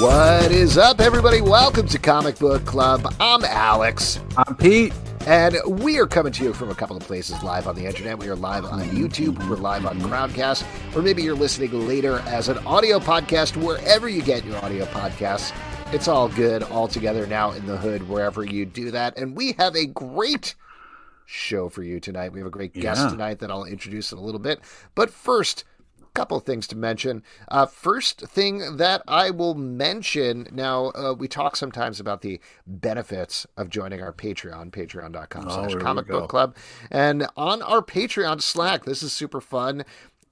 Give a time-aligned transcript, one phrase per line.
[0.00, 1.40] What is up, everybody?
[1.40, 3.12] Welcome to Comic Book Club.
[3.18, 4.20] I'm Alex.
[4.36, 4.92] I'm Pete.
[5.26, 8.20] And we are coming to you from a couple of places live on the internet.
[8.20, 10.64] We are live on YouTube, we're live on Crowdcast,
[10.94, 15.52] or maybe you're listening later as an audio podcast wherever you get your audio podcasts.
[15.92, 19.18] It's all good all together now in the hood, wherever you do that.
[19.18, 20.54] And we have a great
[21.24, 22.30] show for you tonight.
[22.32, 23.10] We have a great guest Yeah.
[23.10, 24.60] tonight that I'll introduce in a little bit.
[24.94, 25.64] But first,
[26.16, 27.22] couple things to mention.
[27.48, 33.46] Uh, first thing that I will mention now, uh, we talk sometimes about the benefits
[33.56, 36.56] of joining our Patreon, patreon.com Oh, slash comic book club.
[36.90, 39.84] And on our Patreon Slack, this is super fun.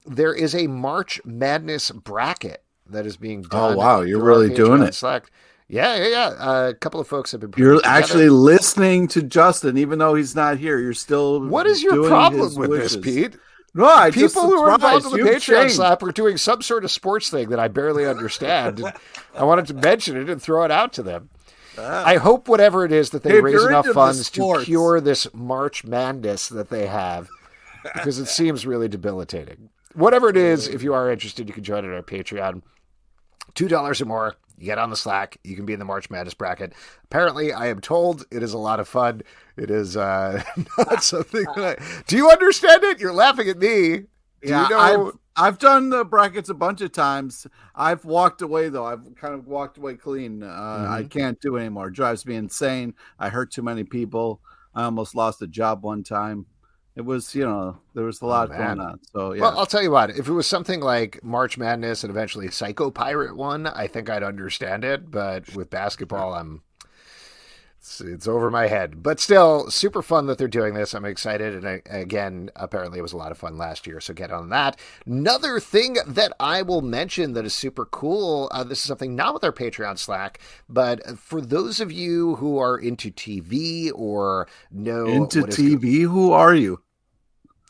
[0.05, 3.73] There is a March Madness bracket that is being done.
[3.73, 4.93] Oh, wow, you're really doing it.
[4.93, 5.31] Slack.
[5.67, 6.27] Yeah, yeah, yeah.
[6.27, 7.51] Uh, a couple of folks have been.
[7.57, 10.79] You're actually listening to Justin, even though he's not here.
[10.79, 11.43] You're still.
[11.47, 12.93] What is your problem with wishes.
[12.93, 13.37] this, Pete?
[13.77, 15.75] No, I just People who are involved in the Patreon changed.
[15.75, 18.81] slap are doing some sort of sports thing that I barely understand.
[19.35, 21.29] I wanted to mention it and throw it out to them.
[21.77, 22.03] Ah.
[22.05, 25.83] I hope whatever it is that they If raise enough funds to cure this March
[25.83, 27.27] madness that they have,
[27.93, 29.69] because it seems really debilitating.
[29.93, 32.61] Whatever it is, if you are interested, you can join at our Patreon.
[33.55, 35.37] Two dollars or more, you get on the Slack.
[35.43, 36.73] You can be in the March Madness bracket.
[37.03, 39.21] Apparently, I am told it is a lot of fun.
[39.57, 40.43] It is uh,
[40.77, 42.03] not something that I.
[42.07, 42.99] Do you understand it?
[42.99, 44.03] You're laughing at me.
[44.45, 44.77] Do Yeah, you know?
[44.77, 47.47] I've I've done the brackets a bunch of times.
[47.75, 48.85] I've walked away though.
[48.85, 50.43] I've kind of walked away clean.
[50.43, 50.87] Uh, Mm-hmm.
[50.89, 51.87] I can't do it anymore.
[51.87, 52.93] It drives me insane.
[53.19, 54.41] I hurt too many people.
[54.73, 56.45] I almost lost a job one time.
[56.95, 58.99] It was, you know, there was a lot Oh, going on.
[59.11, 60.11] So yeah, Well, I'll tell you what.
[60.11, 64.23] If it was something like March Madness and eventually Psycho Pirate one, I think I'd
[64.23, 65.11] understand it.
[65.11, 66.61] But with basketball, I'm
[67.85, 69.03] it's, it's over my head.
[69.03, 70.93] But still, super fun that they're doing this.
[70.95, 74.01] I'm excited, and I, again, apparently it was a lot of fun last year.
[74.01, 74.79] So get on that.
[75.05, 78.49] Another thing that I will mention that is super cool.
[78.51, 82.57] Uh, this is something not with our Patreon Slack, but for those of you who
[82.57, 86.01] are into TV or know into TV.
[86.01, 86.81] Who are you?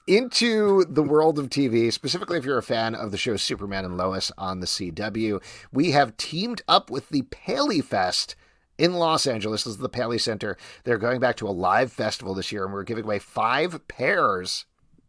[0.07, 3.97] Into the world of TV, specifically if you're a fan of the show Superman and
[3.97, 8.35] Lois on the CW, we have teamed up with the Paley Fest
[8.77, 9.63] in Los Angeles.
[9.63, 10.57] This is the Paley Center.
[10.83, 14.65] They're going back to a live festival this year, and we're giving away five pairs.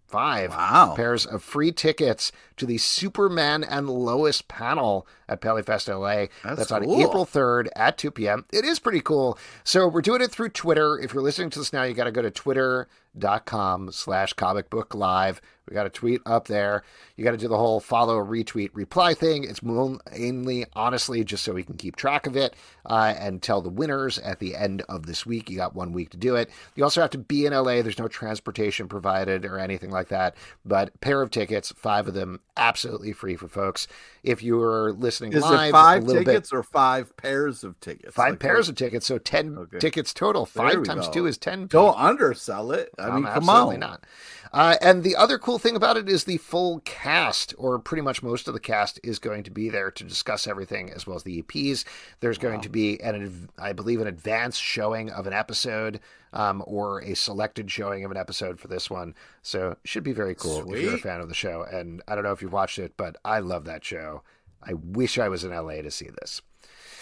[0.06, 0.94] Five Wow.
[0.94, 6.26] pairs of free tickets to the Superman and Lois panel at Paley Fest LA.
[6.44, 7.00] That's on cool.
[7.00, 8.44] April 3rd at 2 p.m.
[8.52, 9.38] It is pretty cool.
[9.64, 10.98] So we're doing it through Twitter.
[10.98, 14.94] If you're listening to this now, you got to go to twitter.com slash comic book
[14.94, 15.40] live.
[15.68, 16.84] We got a tweet up there.
[17.16, 19.42] You got to do the whole follow, retweet, reply thing.
[19.42, 22.54] It's mainly, honestly, just so we can keep track of it
[22.84, 25.50] uh, and tell the winners at the end of this week.
[25.50, 26.50] You got one week to do it.
[26.76, 27.82] You also have to be in LA.
[27.82, 30.36] There's no transportation provided or anything like that.
[30.64, 33.88] But pair of tickets, five of them, absolutely free for folks.
[34.22, 37.78] If you are listening Is live, it five little bit, tickets or five pairs of
[37.80, 38.14] tickets?
[38.14, 39.78] Five Like, pairs what- of tickets, so ten Okay.
[39.78, 40.44] tickets total.
[40.44, 41.12] There Five times go.
[41.12, 41.66] two is ten.
[41.66, 42.90] Don't undersell it.
[42.98, 43.80] I Um, mean, come absolutely on.
[43.80, 44.04] not.
[44.52, 48.22] Uh, and the other cool thing about it is the full cast, or pretty much
[48.22, 51.24] most of the cast, is going to be there to discuss everything, as well as
[51.24, 51.84] the EPs.
[52.20, 56.00] There's going to be an, I believe, an advanced showing of an episode,
[56.32, 59.14] um, or a selected showing of an episode for this one.
[59.42, 61.62] So it should be very cool if you're a fan of the show.
[61.62, 64.22] And I don't know if you've watched it, but I love that show.
[64.66, 66.42] I wish I was in LA to see this.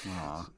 [0.09, 0.49] Aw.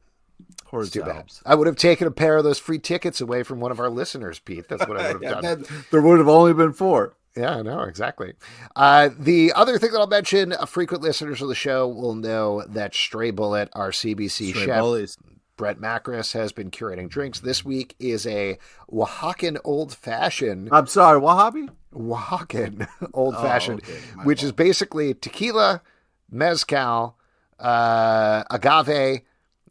[0.67, 1.31] Poor It's too bad.
[1.45, 3.89] I would have taken a pair of those free tickets away from one of our
[3.89, 4.69] listeners, Pete.
[4.69, 5.63] That's what I would have Yeah, done.
[5.63, 7.15] that- there would have only been four.
[7.37, 8.33] Yeah, I know, exactly.
[8.75, 12.65] Uh, the other thing that I'll mention, uh, frequent listeners of the show will know
[12.67, 15.19] that Stray Bullet, our CBC Stray chef, bullies.
[15.59, 17.41] Brett Macris, has been curating drinks.
[17.41, 18.59] This week is a
[18.91, 21.69] Oaxacan old fashioned, I'm sorry, hobby?
[21.95, 25.83] Oaxacan old fashioned, okay, which is basically tequila,
[26.31, 27.17] mezcal,
[27.59, 29.23] uh, agave,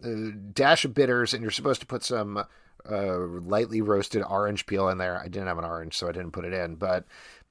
[0.03, 0.09] uh,
[0.53, 2.37] dash of bitters, and you're supposed to put some
[2.89, 5.19] uh, lightly roasted orange peel in there.
[5.19, 6.75] I didn't have an orange, so I didn't put it in.
[6.75, 7.05] But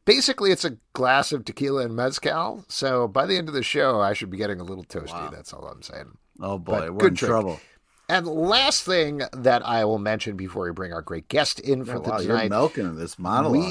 [0.05, 2.64] basically, it's a glass of tequila and mezcal.
[2.69, 5.12] So by the end of the show, I should be getting a little toasty.
[5.12, 5.31] Wow.
[5.31, 6.17] That's all I'm saying.
[6.40, 7.31] Oh boy, But we're in drink.
[7.31, 7.61] trouble.
[8.08, 11.96] And last thing that I will mention before we bring our great guest in for
[11.96, 13.62] Oh, the wow, you're milking this monologue.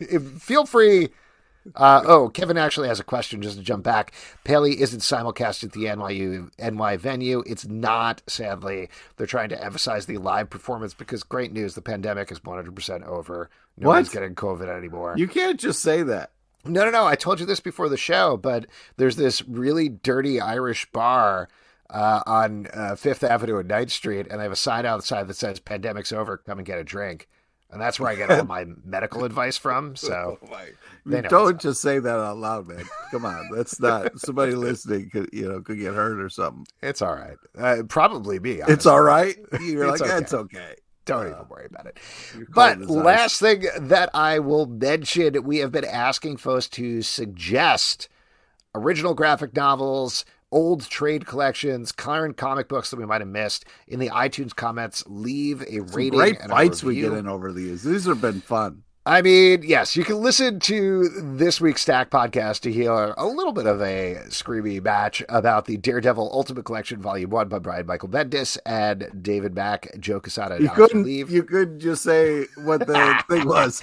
[0.00, 1.10] we feel free.
[1.74, 4.12] Uh, oh, Kevin actually has a question just to jump back.
[4.44, 7.42] Paley isn't simulcast at the NYU NY venue.
[7.46, 8.88] It's not, sadly.
[9.16, 13.50] They're trying to emphasize the live performance because great news, the pandemic is 100% over.
[13.76, 14.10] No What?
[14.10, 15.14] getting COVID anymore.
[15.16, 16.30] You can't just say that.
[16.64, 17.06] No, no, no.
[17.06, 18.66] I told you this before the show, but
[18.96, 21.48] there's this really dirty Irish bar
[21.90, 25.36] uh, on uh, Fifth Avenue and Ninth Street, and they have a sign outside that
[25.36, 26.36] says "Pandemic's over.
[26.38, 27.28] Come and get a drink."
[27.70, 29.96] And that's where I get all my medical advice from.
[29.96, 30.68] So Oh my-
[31.04, 32.84] They You know don't just say that out loud, man.
[33.10, 35.10] Come on, that's not somebody listening.
[35.10, 36.66] Could you know could get hurt or something?
[36.82, 37.36] it's all right.
[37.56, 38.60] Uh, probably me.
[38.66, 39.36] It's all right.
[39.60, 40.18] You're It's like okay.
[40.22, 40.74] it's okay.
[41.04, 41.98] Don't Uh, even worry about it.
[42.52, 48.08] But last thing that I will mention, we have been asking folks to suggest
[48.74, 53.64] original graphic novels, old trade collections, current comic books that we might have missed.
[53.86, 56.12] In the iTunes comments, leave a Some rating.
[56.18, 57.82] great and a fights we get in over these.
[57.82, 58.82] These have been fun.
[59.08, 63.52] I mean, yes, you can listen to this week's Stack podcast to hear a little
[63.52, 68.08] bit of a screamy match about the Daredevil Ultimate Collection Volume 1 by Brian Michael
[68.08, 71.04] Bendis and David Mack, Joe Quesada, You couldn't.
[71.04, 71.30] Leave.
[71.30, 73.80] You could just say what the thing was.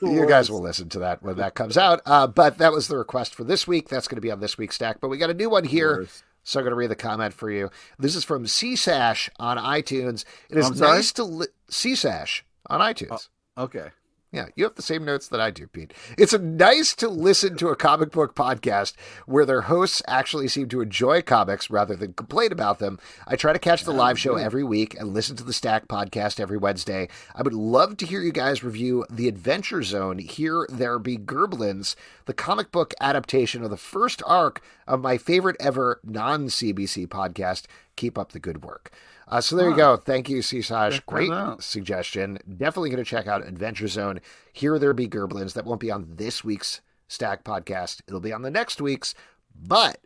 [0.00, 2.02] you guys will listen to that when that comes out.
[2.06, 3.88] Uh, but that was the request for this week.
[3.88, 5.00] That's going to be on this week's stack.
[5.00, 6.06] But we got a new one here.
[6.44, 7.68] So I'm going to read the comment for you.
[7.98, 10.24] This is from CSASH on iTunes.
[10.48, 13.28] It is nice to li- CSASH on iTunes.
[13.56, 13.90] Okay.
[14.32, 15.92] Yeah, you have the same notes that I do, Pete.
[16.16, 18.94] It's nice to listen to a comic book podcast
[19.26, 23.00] where their hosts actually seem to enjoy comics rather than complain about them.
[23.26, 26.38] I try to catch the live show every week and listen to the Stack podcast
[26.38, 27.08] every Wednesday.
[27.34, 31.96] I would love to hear you guys review The Adventure Zone, Here There Be Gerblins,
[32.26, 37.64] the comic book adaptation of the first arc of my favorite ever non CBC podcast.
[37.96, 38.92] Keep up the good work.
[39.30, 39.96] Uh, so there you go.
[39.96, 41.00] Thank you, Seasash.
[41.06, 41.30] Great
[41.60, 42.38] suggestion.
[42.56, 44.20] Definitely going to check out Adventure Zone.
[44.52, 45.52] Here there be Gerblins.
[45.54, 48.00] That won't be on this week's Stack podcast.
[48.08, 49.14] It'll be on the next week's.
[49.54, 49.98] But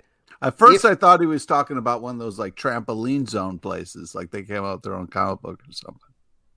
[0.43, 3.59] At first, If- I thought he was talking about one of those like trampoline zone
[3.59, 6.01] places, like they came out with their own comic book or something.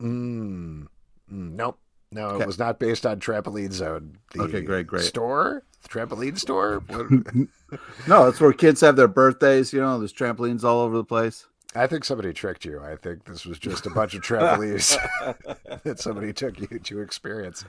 [0.02, 0.88] mm,
[1.34, 1.80] mm, nope,
[2.12, 2.44] no, Okay.
[2.44, 4.18] it was not based on Trampoline Zone.
[4.34, 5.04] The Okay, great, great.
[5.04, 6.84] Store, the trampoline store.
[8.08, 9.74] No, that's where kids have their birthdays.
[9.74, 11.46] You know, there's trampolines all over the place.
[11.78, 12.82] I think somebody tricked you.
[12.82, 14.98] I think this was just a bunch of trampolines
[15.84, 17.64] that somebody took you to experience.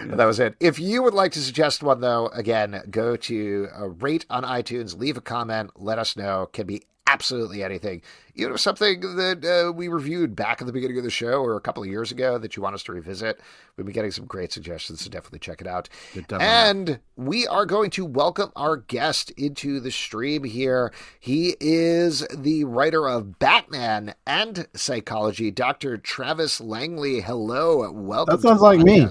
[0.00, 0.56] And that was it.
[0.60, 4.98] If you would like to suggest one, though, again, go to uh, rate on iTunes,
[4.98, 6.48] leave a comment, let us know.
[6.52, 6.82] Can be
[7.14, 8.02] absolutely anything.
[8.34, 11.54] You know, something that uh, we reviewed back at the beginning of the show or
[11.56, 13.40] a couple of years ago that you want us to revisit.
[13.76, 15.88] We've been getting some great suggestions, so definitely check it out.
[16.12, 16.66] Good time on that.
[16.70, 20.92] And we are going to welcome our guest into the stream here.
[21.20, 25.96] He is the writer of Batman and Psychology, Dr.
[25.96, 27.20] Travis Langley.
[27.20, 28.34] Hello, welcome.
[28.34, 29.06] That sounds the like me.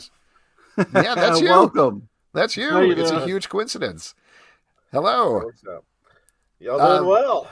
[0.78, 1.48] Yeah, that's you.
[1.48, 2.10] Welcome.
[2.34, 2.82] That's you.
[2.82, 4.14] You It's a huge coincidence.
[4.92, 5.46] Hello.
[5.46, 5.64] What's?
[6.60, 7.50] Y'all Um, doing well?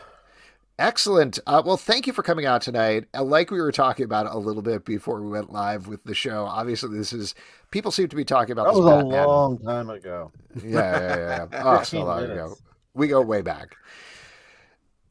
[0.82, 1.38] Excellent.
[1.46, 3.06] Uh, well, thank you for coming out tonight.
[3.14, 6.46] Like we were talking about a little bit before we went live with the show.
[6.46, 7.36] Obviously, this is
[7.70, 10.32] people seem to be talking about That this was a long time ago.
[10.66, 11.62] Yeah, yeah, yeah.
[11.64, 12.34] Oh, so long minutes.
[12.34, 12.56] ago.
[12.96, 13.76] We go way back.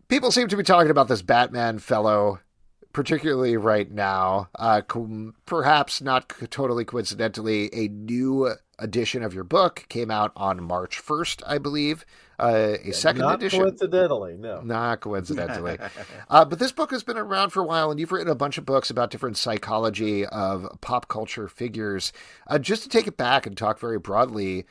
[0.08, 2.40] People seem to be talking about this Batman fellow,
[2.92, 4.48] particularly right now.
[4.58, 10.32] Uh, com- perhaps not c- totally coincidentally, a new edition of your book came out
[10.34, 12.04] on March 1st, I believe.
[12.40, 13.60] Uh, a second Not edition.
[13.60, 14.62] coincidentally, no.
[14.62, 15.78] Not coincidentally.
[16.28, 18.56] Uh, but this book has been around for a while, and you've written a bunch
[18.56, 22.12] of books about different psychology of pop culture figures.
[22.46, 24.64] Uh, just to take it back and talk very broadly,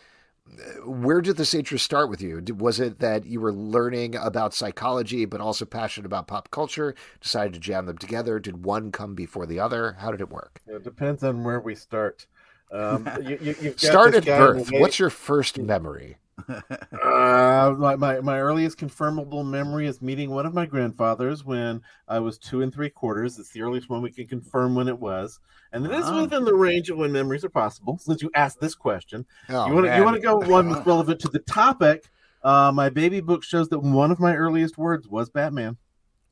[0.86, 2.42] where did this interest start with you?
[2.58, 7.54] Was it that you were learning about psychology, but also passionate about pop culture, decided
[7.54, 8.40] to jam them together?
[8.40, 9.94] Did one come before the other?
[10.00, 10.62] How did it work?
[10.66, 12.26] It depends on where we start.
[12.72, 14.70] Um, you, you, Start at birth.
[14.72, 16.18] What's your first memory?
[16.50, 22.20] Uh, my, my, my earliest confirmable memory is meeting one of my grandfathers when I
[22.20, 23.38] was two and three quarters.
[23.40, 25.40] It's the earliest one we can confirm when it was.
[25.72, 26.22] And it is Wow.
[26.22, 27.98] within the range of when memories are possible.
[28.00, 30.86] Since you asked this question, Oh, you want to you want to go one that's
[30.86, 32.10] relevant to the topic.
[32.44, 35.78] Uh, my baby book shows that one of my earliest words was Batman.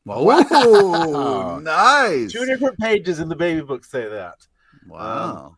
[0.09, 2.31] Oh, nice.
[2.31, 4.35] Two different pages in the baby book say that.
[4.87, 5.56] Wow.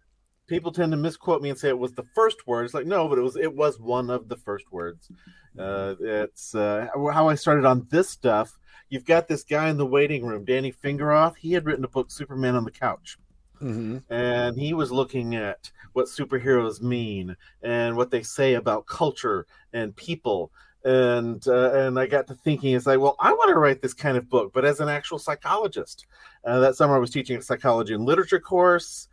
[0.49, 2.65] People tend to misquote me and say it was the first word.
[2.65, 5.09] It's like no, but it was it was one of the first words.
[5.57, 8.57] Uh, it's uh, how I started on this stuff.
[8.89, 11.35] You've got this guy in the waiting room, Danny Fingeroth.
[11.37, 13.17] He had written a book, Superman on the Couch.
[13.61, 14.03] Mhm.
[14.09, 19.93] and he was looking at what superheroes mean and what they say about culture and
[19.97, 20.49] people
[20.85, 23.93] and uh, and I got to thinking it's like well I want to write this
[23.93, 26.05] kind of book but as an actual psychologist
[26.45, 29.09] uh, that summer I was teaching a psychology and literature course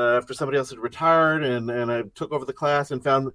[0.00, 3.32] uh, after somebody else had retired and and I took over the class and found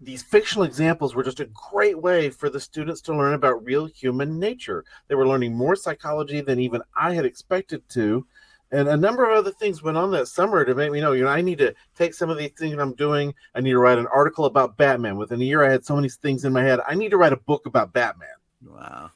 [0.00, 3.86] these fictional examples were just a great way for the students to learn about real
[3.86, 8.26] human nature they were learning more psychology than even I had expected to
[8.70, 11.24] and a number of other things went on that summer to make me know, you
[11.24, 13.34] know, I need to take some of these things I'm doing.
[13.54, 15.16] I need to write an article about Batman.
[15.16, 16.80] Within a year, I had so many things in my head.
[16.86, 18.28] I need to write a book about Batman.
[18.62, 19.10] Wow.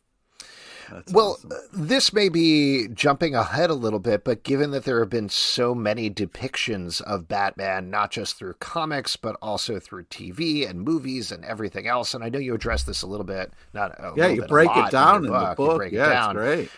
[0.92, 1.52] That's well, awesome.
[1.52, 5.28] uh, this may be jumping ahead a little bit, but given that there have been
[5.28, 11.32] so many depictions of Batman, not just through comics, but also through TV and movies
[11.32, 14.24] and everything else, and I know you address this a little bit, not a yeah,
[14.24, 15.58] little you bit, a break lot it down in, in, the book.
[15.58, 15.76] You book.
[15.78, 16.34] break it yeah, down.
[16.34, 16.70] great.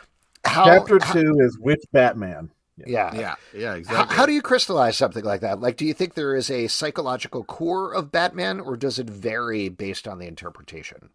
[0.45, 2.51] How, Chapter how- two is which Batman.
[2.87, 3.15] yeah.
[3.15, 4.17] Yeah, yeah, How, exactly.
[4.17, 5.61] how do you crystallize something like that?
[5.61, 9.69] Like, do you think there is a psychological core of Batman, or does it vary
[9.69, 11.11] based on the interpretation?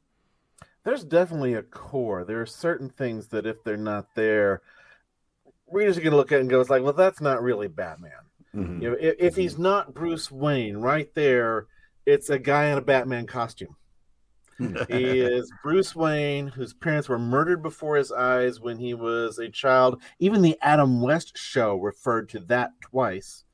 [0.84, 2.24] There's definitely a core.
[2.24, 4.62] There are certain things that if they're not there,
[5.72, 7.68] readers are going to look at it and go, "It's like, well, that's not really
[7.68, 8.12] Batman."
[8.56, 8.82] Mhm.
[8.82, 11.68] You know, if, if he's not Bruce Wayne, right there,
[12.06, 13.76] it's a guy in a Batman costume.
[14.90, 19.48] He is Bruce Wayne, whose parents were murdered before his eyes when he was a
[19.48, 20.02] child.
[20.20, 23.46] Even the Adam West show referred to that twice.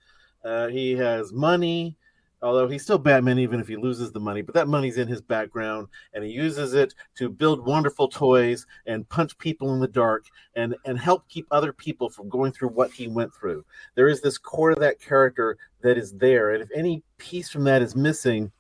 [0.44, 1.96] Uh, he has money,
[2.46, 5.22] although he's still Batman even if he loses the money, but that money's in his
[5.22, 10.26] background, and he uses it to build wonderful toys and punch people in the dark
[10.56, 13.66] and, and help keep other people from going through what he went through.
[13.96, 17.64] There is this core of that character that is there, and if any piece from
[17.64, 18.52] that is missing,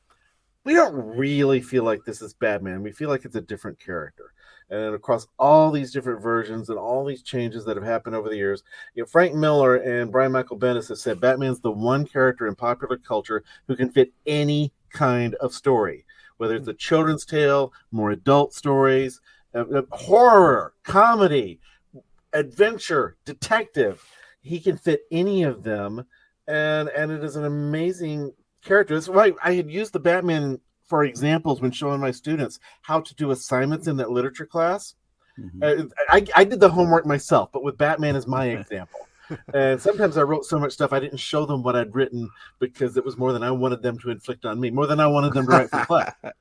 [0.63, 2.81] we don't really feel like this is Batman.
[2.81, 4.33] We feel like it's a different character.
[4.69, 8.35] And across all these different versions and all these changes that have happened over the
[8.35, 8.63] years,
[8.95, 12.55] you know, Frank Miller and Brian Michael Bendis have said Batman's the one character in
[12.55, 16.05] popular culture who can fit any kind of story,
[16.37, 19.21] whether it's a children's tale, more adult stories,
[19.53, 21.59] uh, uh, horror, comedy,
[22.33, 24.03] adventure, detective.
[24.41, 26.05] He can fit any of them,
[26.47, 28.31] and and it is an amazing
[28.63, 28.95] character.
[28.95, 33.15] That's why I had used the Batman for examples when showing my students how to
[33.15, 34.95] do assignments in that literature class.
[35.39, 35.63] Mhm.
[35.81, 38.99] Uh, I, I did the homework myself, but with Batman as my example.
[39.53, 42.95] And sometimes I wrote so much stuff I didn't show them what I'd written because
[42.95, 45.33] it was more than I wanted them to inflict on me, more than I wanted
[45.33, 46.13] them to write for class.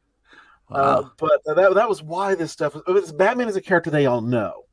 [0.71, 3.13] Uh, but that, that was why this stuff was.
[3.13, 4.65] Batman is a character they all know.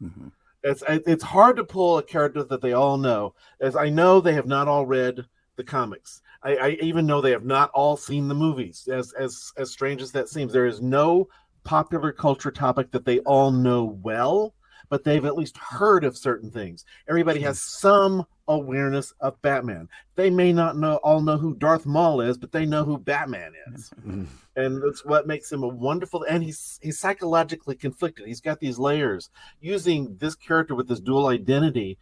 [0.00, 0.30] Mhm.
[0.62, 4.34] It's it's hard to pull a character that they all know, as I know they
[4.34, 5.26] have not all read
[5.56, 6.20] the comics.
[6.42, 8.88] I, I even know they have not all seen the movies.
[8.90, 11.28] As as as strange as that seems, there is no
[11.64, 14.54] popular culture topic that they all know well,
[14.88, 16.84] but they've at least heard of certain things.
[17.08, 19.88] Everybody has some awareness of Batman.
[20.16, 23.52] They may not know all know who Darth Maul is, but they know who Batman
[23.72, 24.26] is Mhm.
[24.56, 28.78] and that's what makes him a wonderful and he's he's psychologically conflicted he's got these
[28.80, 29.30] layers
[29.60, 31.96] using this character with this dual identity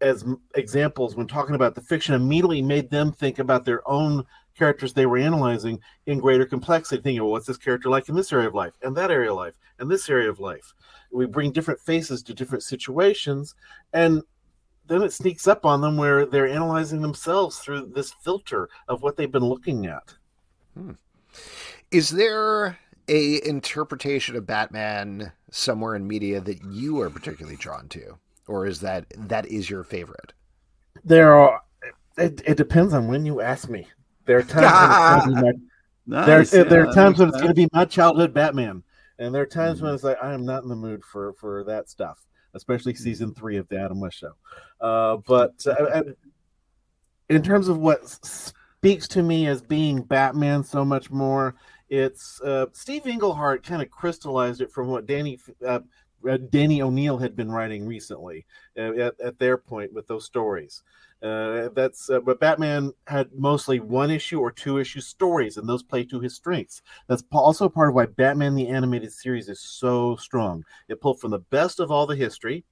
[0.00, 0.24] as
[0.54, 4.24] examples when talking about the fiction immediately made them think about their own
[4.56, 8.32] characters they were analyzing in greater complexity thinking well, what's this character like in this
[8.32, 10.74] area of life and that area of life and this area of life?
[11.10, 13.54] We bring different faces to different situations
[13.92, 14.22] and
[14.86, 19.16] then it sneaks up on them where they're analyzing themselves through this filter of what
[19.16, 20.14] they've been looking at.
[20.74, 20.92] Hmm.
[21.90, 22.78] Is there
[23.08, 28.80] a interpretation of Batman somewhere in media that you are particularly drawn to, or is
[28.80, 30.32] that that is your favorite?
[31.04, 31.62] There are.
[32.16, 33.86] It, it depends on when you ask me.
[34.26, 35.52] There are times when it's gonna be my,
[36.06, 38.82] Nice, there yeah, are times when it's going to be my childhood Batman,
[39.18, 39.82] and there are times Mhm.
[39.82, 42.18] when it's like I am not in the mood for for that stuff,
[42.54, 44.32] especially season three of the Adam West show.
[44.80, 46.02] Uh, but uh,
[47.28, 51.56] in terms of what speaks to me as being Batman so much more,
[51.90, 55.80] it's uh, Steve Englehart kind of crystallized it from what Denny uh,
[56.50, 58.46] Denny O'Neil had been writing recently
[58.76, 60.82] uh, at, at their point with those stories.
[61.22, 65.82] Uh, that's uh, but Batman had mostly one issue or two issue stories, and those
[65.82, 66.80] play to his strengths.
[67.08, 70.64] That's also part of why Batman the animated series is so strong.
[70.88, 72.64] It pulled from the best of all the history,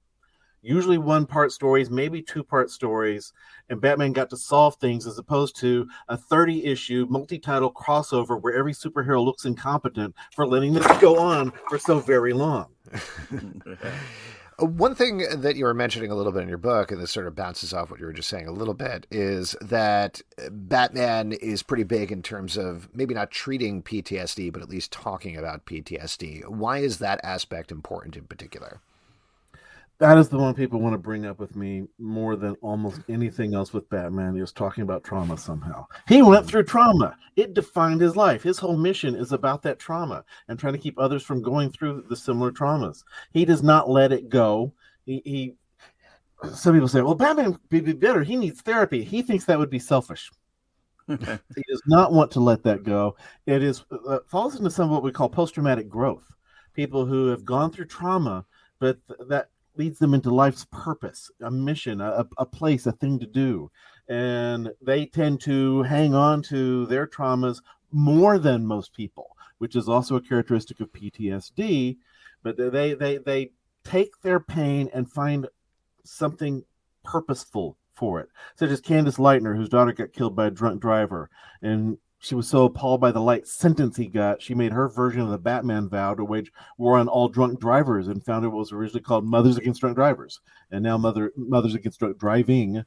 [0.61, 3.33] usually one part stories, maybe two part stories,
[3.69, 8.41] and Batman got to solve things as opposed to a 30 issue multi title crossover
[8.41, 12.67] where every superhero looks incompetent for letting this go on for so very long.
[14.59, 17.11] Uh, One thing that you were mentioning a little bit in your book, and this
[17.11, 21.33] sort of bounces off what you were just saying a little bit, is that Batman
[21.33, 25.65] is pretty big in terms of maybe not treating PTSD, but at least talking about
[25.65, 26.47] PTSD.
[26.47, 28.81] Why is that aspect important in particular?
[29.99, 33.55] That is the one people want to bring up with me more than almost anything
[33.55, 35.87] else with Batman is talking about trauma somehow.
[36.07, 37.17] He went through trauma.
[37.35, 38.43] It defined his life.
[38.43, 42.05] His whole mission is about that trauma and trying to keep others from going through
[42.09, 43.03] the similar traumas.
[43.31, 44.71] He does not let it go.
[45.05, 45.55] He, he
[46.53, 48.23] some people say, well, Batman would be better.
[48.23, 49.03] He needs therapy.
[49.03, 50.31] He thinks that would be selfish.
[51.07, 53.15] He does not want to let that go.
[53.45, 56.25] It is uh, falls into some of what we call post-traumatic growth.
[56.73, 58.45] People who have gone through trauma,
[58.79, 63.19] but th- that leads them into life's purpose, a mission, a, a place, a thing
[63.19, 63.71] to do,
[64.07, 69.87] and they tend to hang on to their traumas more than most people, which is
[69.89, 71.97] also a characteristic of PTSD.
[72.43, 73.51] But they they they
[73.83, 75.47] take their pain and find
[76.03, 76.63] something
[77.03, 81.29] purposeful for it, such as Candace Lightner, whose daughter got killed by a drunk driver,
[81.61, 85.21] and she was so appalled by the light sentence he got, she made her version
[85.21, 88.71] of the Batman vow to wage war on all drunk drivers, and founded what was
[88.71, 90.39] originally called Mothers Against Drunk Drivers,
[90.71, 92.83] and now Mother Mothers Against Drunk Driving.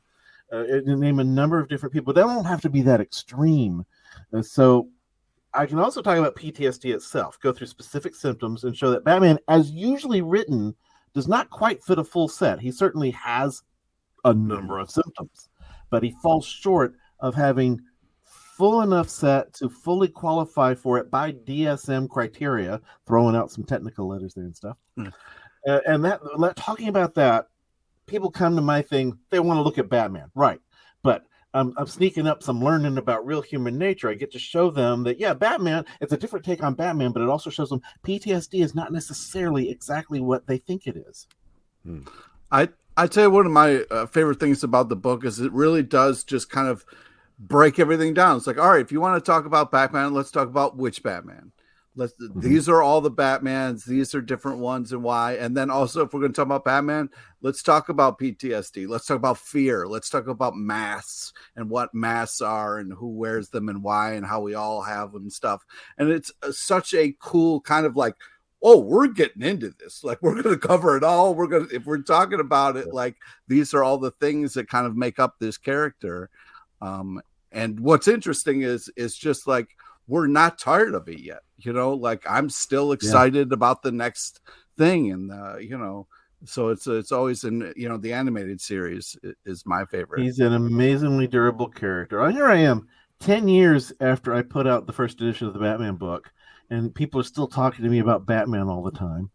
[0.52, 2.12] Uh, it, name a number of different people.
[2.12, 3.84] They don't have to be that extreme.
[4.32, 4.88] And so
[5.54, 9.38] I can also talk about PTSD itself, go through specific symptoms, and show that Batman,
[9.46, 10.74] as usually written,
[11.14, 12.58] does not quite fit a full set.
[12.58, 13.62] He certainly has
[14.24, 15.48] a number of symptoms,
[15.88, 17.80] but he falls short of having
[18.60, 24.06] full enough set to fully qualify for it by DSM criteria, throwing out some technical
[24.06, 24.76] letters there and stuff.
[24.98, 25.10] Mm.
[25.66, 26.20] Uh, and that
[26.56, 27.46] talking about that,
[28.06, 30.60] people come to my thing, they want to look at Batman, right?
[31.02, 31.24] But
[31.54, 34.10] I'm, I'm sneaking up some learning about real human nature.
[34.10, 37.22] I get to show them that, yeah, Batman, it's a different take on Batman, but
[37.22, 41.26] it also shows them PTSD is not necessarily exactly what they think it is.
[41.86, 42.00] Hmm.
[42.52, 45.50] I, I tell you, one of my uh, favorite things about the book is it
[45.50, 46.84] really does just kind of
[47.40, 48.36] break everything down.
[48.36, 51.02] It's like, all right, if you want to talk about Batman, let's talk about which
[51.02, 51.52] Batman.
[51.96, 52.38] Let's mm-hmm.
[52.40, 55.34] these are all the Batmans, these are different ones and why.
[55.34, 57.08] And then also if we're going to talk about Batman,
[57.40, 58.86] let's talk about PTSD.
[58.88, 59.88] Let's talk about fear.
[59.88, 64.24] Let's talk about masks and what masks are and who wears them and why and
[64.24, 65.64] how we all have them and stuff.
[65.98, 68.14] And it's uh, such a cool kind of like
[68.62, 71.74] oh we're getting into this like we're going to cover it all we're going to
[71.74, 73.16] if we're talking about it like
[73.48, 76.28] these are all the things that kind of make up this character
[76.82, 77.18] um
[77.52, 79.76] and what's interesting is is just like
[80.06, 81.40] we're not tired of it yet.
[81.58, 83.54] You know, like I'm still excited yeah.
[83.54, 84.40] about the next
[84.76, 86.06] thing, and uh, you know,
[86.44, 90.22] so it's it's always in you know the animated series is my favorite.
[90.22, 92.20] He's an amazingly durable character.
[92.20, 92.88] Oh, here I am,
[93.18, 96.30] ten years after I put out the first edition of the Batman book,
[96.70, 99.30] and people are still talking to me about Batman all the time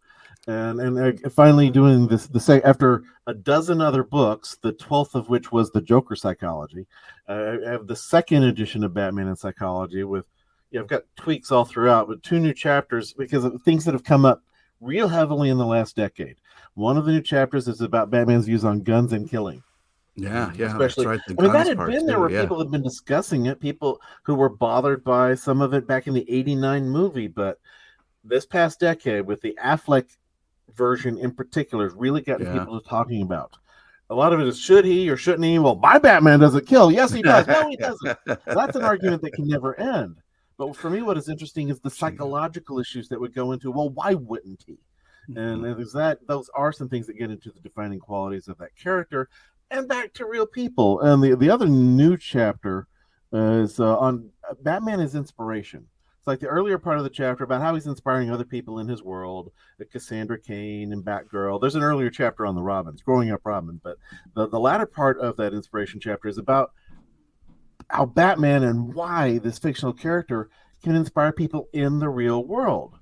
[0.47, 5.29] and and finally doing this the same after a dozen other books, the twelfth of
[5.29, 6.85] which was the Joker psychology.
[7.27, 10.27] Uh, I have the second edition of Batman and Psychology with
[10.71, 14.03] yeah, I've got tweaks all throughout, but two new chapters because of things that have
[14.03, 14.43] come up
[14.81, 16.35] real heavily in the last decade.
[16.73, 19.63] One of the new chapters is about Batman's views on guns and killing.
[20.15, 21.07] Yeah, yeah, especially.
[21.07, 22.41] Right, I mean, that had been there where yeah.
[22.41, 26.13] people had been discussing it, people who were bothered by some of it back in
[26.13, 27.59] the '89 movie, but
[28.23, 30.07] this past decade with the Affleck
[30.73, 32.59] version in particular is really gotten yeah.
[32.59, 33.57] people talking about.
[34.09, 35.57] A lot of it is should he or shouldn't he?
[35.57, 36.91] Well, my Batman doesn't kill.
[36.91, 37.47] Yes, he does.
[37.47, 38.17] No, he doesn't.
[38.45, 40.17] That's an argument that can never end.
[40.57, 43.71] But for me, what is interesting is the psychological issues that would go into.
[43.71, 44.77] Well, why wouldn't he?
[45.27, 45.63] And mm-hmm.
[45.63, 46.19] there's that.
[46.27, 49.27] Those are some things that get into the defining qualities of that character,
[49.71, 51.01] and back to real people.
[51.01, 52.87] And the the other new chapter
[53.33, 54.29] is uh, on
[54.61, 55.87] Batman is inspiration.
[56.25, 58.87] It's like the earlier part of the chapter about how he's inspiring other people in
[58.87, 61.61] his world, the Cassandra Cain and Batgirl.
[61.61, 63.99] There's an earlier chapter on the Robins, growing up Robin, but
[64.33, 66.71] the, the latter part of that inspiration chapter is about
[67.91, 70.49] how Batman and why this fictional character
[70.83, 72.97] can inspire people in the real world.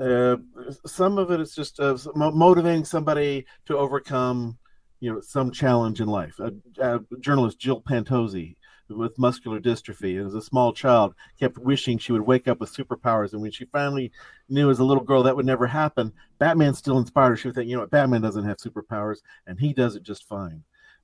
[0.00, 0.38] Uh,
[0.84, 4.58] some of it is just uh, motivating somebody to overcome,
[4.98, 6.40] you know, some challenge in life.
[6.40, 8.56] A, a journalist Jill Pantozzi
[8.88, 10.18] with muscular dystrophy.
[10.18, 13.32] And as a small child kept wishing she would wake up with superpowers.
[13.32, 14.12] And when she finally
[14.48, 17.36] knew as a little girl that would never happen batman still inspired her.
[17.36, 17.90] She would think you know what?
[17.90, 20.62] Batman doesn't have superpowers and he does it just fine.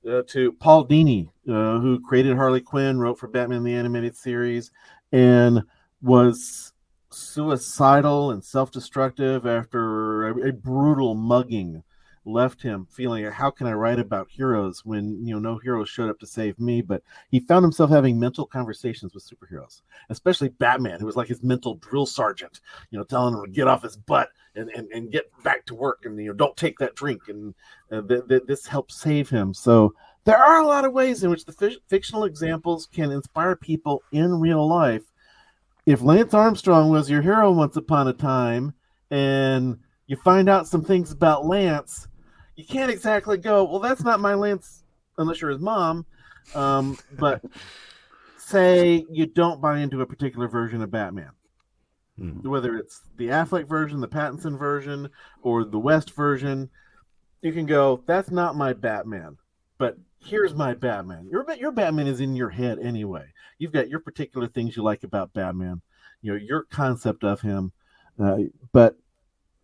[0.09, 4.71] Uh, to paul dini uh, who created harley quinn wrote for batman the animated series
[5.11, 5.61] and
[6.01, 6.73] was
[7.11, 11.83] suicidal and self-destructive after a, a brutal mugging
[12.23, 16.09] left him feeling how can i write about heroes when you know no heroes showed
[16.09, 16.81] up to save me?
[16.81, 21.43] But he found himself having mental conversations with superheroes especially batman who was like his
[21.43, 25.11] mental drill sergeant you know telling him to get off his butt and and, and
[25.11, 27.23] get back to work and you know don't take that drink.
[27.27, 27.53] And
[27.91, 29.53] uh, th- th- this helped save him.
[29.53, 34.03] So there are a lot of ways in which the fictional examples can inspire people
[34.11, 35.03] in real life.
[35.85, 38.73] If lance armstrong was your hero once upon a time
[39.09, 42.07] and you find out some things about lance
[42.55, 44.83] you can't exactly go, well, that's not my Lance
[45.17, 46.05] unless you're his mom.
[46.55, 47.43] Um, but
[48.37, 51.31] say you don't buy into a particular version of Batman,
[52.19, 52.43] mm.
[52.45, 55.09] whether it's the Affleck version, the Pattinson version,
[55.43, 56.69] or the West version,
[57.41, 59.37] you can go, that's not my Batman.
[59.77, 61.27] But here's my Batman.
[61.31, 63.25] Your your Batman is in your head anyway.
[63.57, 65.81] You've got your particular things you like about Batman,
[66.21, 67.71] you know, your concept of him.
[68.19, 68.37] Uh,
[68.71, 68.97] but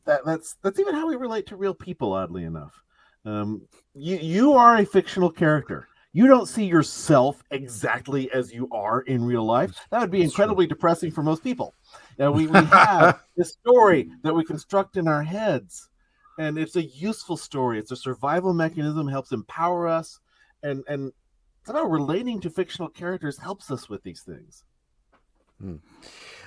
[0.08, 2.82] that, that's that's even how we relate to real people, oddly enough.
[3.26, 5.88] Um, you you are a fictional character.
[6.13, 9.76] You don't see yourself exactly as you are in real life.
[9.91, 10.76] That would be That's incredibly true.
[10.76, 11.74] depressing for most people.
[12.20, 15.88] Now we, we have this story that we construct in our heads,
[16.39, 17.78] and it's a useful story.
[17.78, 20.20] It's a survival mechanism, helps empower us,
[20.63, 21.12] and and
[21.63, 24.63] somehow relating to fictional characters helps us with these things.
[25.62, 25.76] Hmm.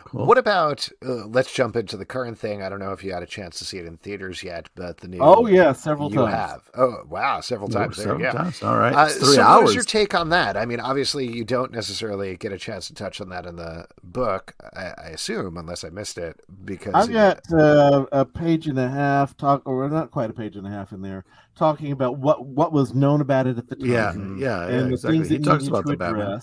[0.05, 0.27] Cool.
[0.27, 0.89] What about?
[1.05, 2.63] Uh, let's jump into the current thing.
[2.63, 4.99] I don't know if you had a chance to see it in theaters yet, but
[4.99, 5.19] the new.
[5.21, 6.35] Oh yeah, several times you times.
[6.35, 6.71] have.
[6.75, 7.97] Oh wow, several times.
[7.97, 8.33] several there, yeah.
[8.33, 8.63] times.
[8.63, 8.95] All right.
[8.95, 9.63] Uh, three so, hours.
[9.63, 10.57] what is your take on that?
[10.57, 13.87] I mean, obviously, you don't necessarily get a chance to touch on that in the
[14.03, 14.55] book.
[14.75, 18.89] I, I assume, unless I missed it, because I've got uh, a page and a
[18.89, 21.25] half talk, or not quite a page and a half in there,
[21.57, 24.39] talking about what what was known about it at the time.
[24.39, 25.19] Yeah, yeah, and the exactly.
[25.19, 26.41] things He talks about to the Batman.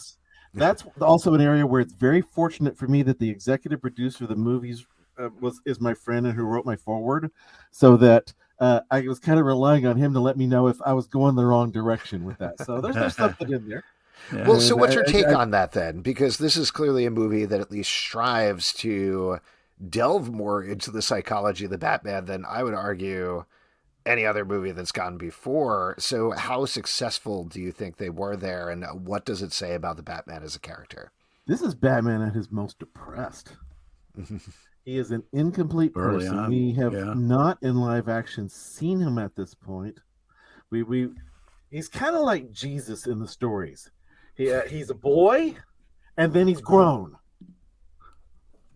[0.58, 0.84] Address.
[0.84, 4.30] That's also an area where it's very fortunate for me that the executive producer of
[4.30, 4.86] the movies
[5.18, 7.32] uh, was is my friend and who wrote my foreword,
[7.72, 10.82] so that uh, I was kind of relying on him to let me know if
[10.84, 12.60] I was going the wrong direction with that.
[12.66, 13.84] So there's, there's something in there.
[14.34, 14.48] Yeah.
[14.48, 16.02] Well, so what's your I- take I- on that then?
[16.02, 19.38] Because this is clearly a movie that at least strives to
[19.90, 23.46] delve more into the psychology of the Batman than I would argue
[24.08, 25.96] any other movie that's gone before.
[26.00, 29.98] So, how successful do you think they were there, and what does it say about
[29.98, 31.12] the Batman as a character?
[31.46, 33.54] This is Batman at his most depressed.
[34.84, 36.40] He is an incomplete Early person.
[36.40, 37.14] on, We have yeah.
[37.14, 40.00] not in live action seen him at this point.
[40.70, 41.10] We we
[41.70, 43.92] he's kind of like Jesus in the stories.
[44.34, 45.56] He uh, he's a boy,
[46.16, 47.18] and then he's grown.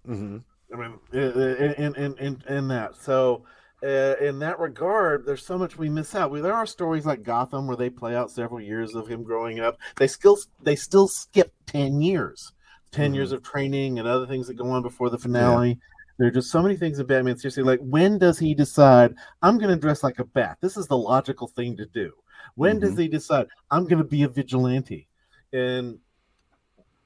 [0.05, 0.39] hmm
[0.73, 2.97] I mean, in in in in that.
[2.97, 3.45] So,
[3.83, 6.33] uh, in that regard, there's so much we miss out.
[6.33, 9.77] There are stories like Gotham where they play out several years of him growing up.
[9.97, 12.51] They still they still skip ten years,
[12.91, 13.15] 10 Mhm.
[13.15, 15.79] years of training and other things that go on before the finale.
[16.17, 17.37] There are just so many things in Batman.
[17.37, 20.57] Seriously, like when does he decide I'm going to dress like a bat?
[20.61, 22.11] This is the logical thing to do.
[22.55, 25.07] When does he decide I'm going to be a vigilante?
[25.53, 25.99] And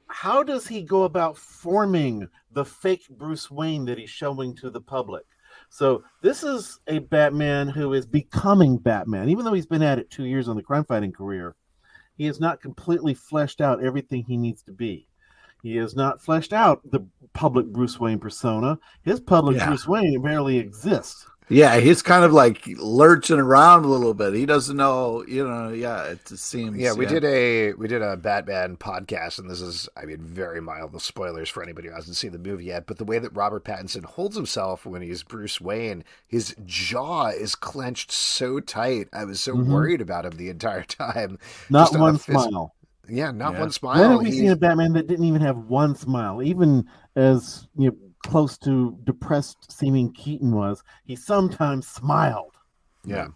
[0.07, 4.81] how does he go about forming the fake Bruce Wayne that he's showing to the
[4.81, 5.25] public?
[5.69, 10.09] So this is a Batman who is becoming Batman, even though he's been at it
[10.09, 11.55] two years on the crime fighting career.
[12.17, 15.07] He has not completely fleshed out everything he needs to be.
[15.63, 18.77] He has not fleshed out the public Bruce Wayne persona.
[19.01, 19.67] His public Yeah.
[19.67, 21.25] Bruce Wayne barely exists.
[21.47, 24.33] Yeah, he's kind of like lurching around a little bit.
[24.33, 25.69] He doesn't know, you know.
[25.69, 26.77] Yeah, it seems.
[26.77, 30.59] Yeah, we did a we did a Batman podcast, and this is, I mean, very
[30.59, 32.87] mild spoilers for anybody who hasn't seen the movie yet.
[32.87, 37.53] But the way that Robert Pattinson holds himself when he's Bruce Wayne, his jaw is
[37.53, 39.07] clenched so tight.
[39.13, 39.67] I was so Mhm.
[39.67, 41.37] worried about him the entire time.
[41.69, 42.73] Not Just a one phys- smile.
[43.07, 43.59] Yeah, not Yeah.
[43.59, 44.09] one When smile.
[44.09, 46.41] have we He's- seen a Batman that didn't even have one smile?
[46.41, 52.53] Even as you know, close to depressed seeming Keaton was, he sometimes smiled.
[53.03, 53.25] Yeah.
[53.25, 53.31] Hmm.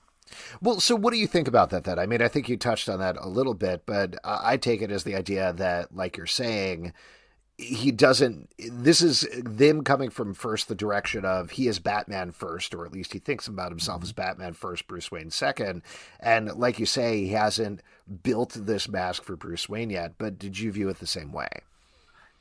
[0.62, 1.98] Well, so what do you think about that then?
[1.98, 4.82] I mean, I think you touched on that a little bit, but I I take
[4.82, 6.94] it as the idea that, like you're saying,
[7.58, 8.50] he doesn't.
[8.58, 12.92] This is them coming from first the direction of he is Batman first, or at
[12.92, 14.22] least he thinks about himself as mm-hmm.
[14.22, 15.82] Batman first, Bruce Wayne second.
[16.20, 17.82] And like you say, he hasn't
[18.24, 21.50] built this mask for Bruce Wayne yet, but did you view it the same way?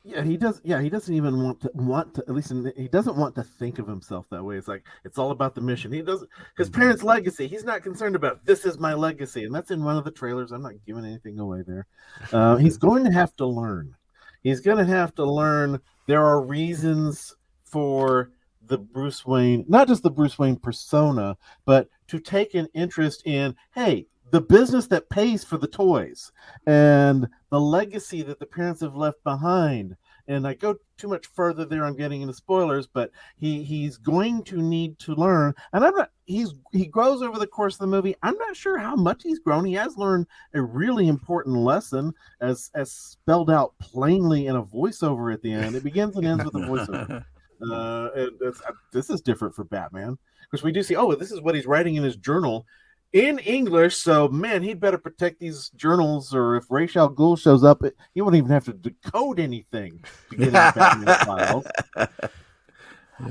[0.03, 0.61] Yeah, he does.
[0.63, 2.21] Yeah, he doesn't even want to want to.
[2.21, 4.55] At least in, he doesn't want to think of himself that way.
[4.55, 5.91] It's like it's all about the mission.
[5.91, 6.29] He doesn't.
[6.57, 7.47] His parents' legacy.
[7.47, 8.45] He's not concerned about.
[8.45, 10.53] This is my legacy, and that's in one of the trailers.
[10.53, 11.85] I'm not giving anything away there.
[12.31, 13.93] Uh, he's going to have to learn.
[14.41, 15.81] He's going to have to learn.
[16.07, 17.35] There are reasons
[17.65, 18.31] for
[18.65, 21.35] the Bruce Wayne, not just the Bruce Wayne persona,
[21.65, 23.53] but to take an interest in.
[23.75, 26.31] Hey, the business that pays for the toys
[26.65, 29.95] and the legacy that the parents have left behind.
[30.27, 31.83] And I go too much further there.
[31.83, 35.55] I'm getting into spoilers, but he he's going to need to learn.
[35.73, 36.11] And I'm not.
[36.25, 38.15] He's he grows over the course of the movie.
[38.21, 39.65] I'm not sure how much he's grown.
[39.65, 45.33] He has learned a really important lesson, as as spelled out plainly in a voiceover
[45.33, 45.75] at the end.
[45.75, 47.25] It begins and ends with a voiceover.
[47.61, 48.51] Uh, uh,
[48.93, 50.95] this is different for Batman because we do see.
[50.95, 52.65] Oh, this is what he's writing in his journal
[53.13, 53.97] in English.
[53.97, 57.81] So, man, he'd better protect these journals, or if Ra's al Ghul shows up,
[58.13, 61.65] he wouldn't even have to decode anything to get into Batman's files.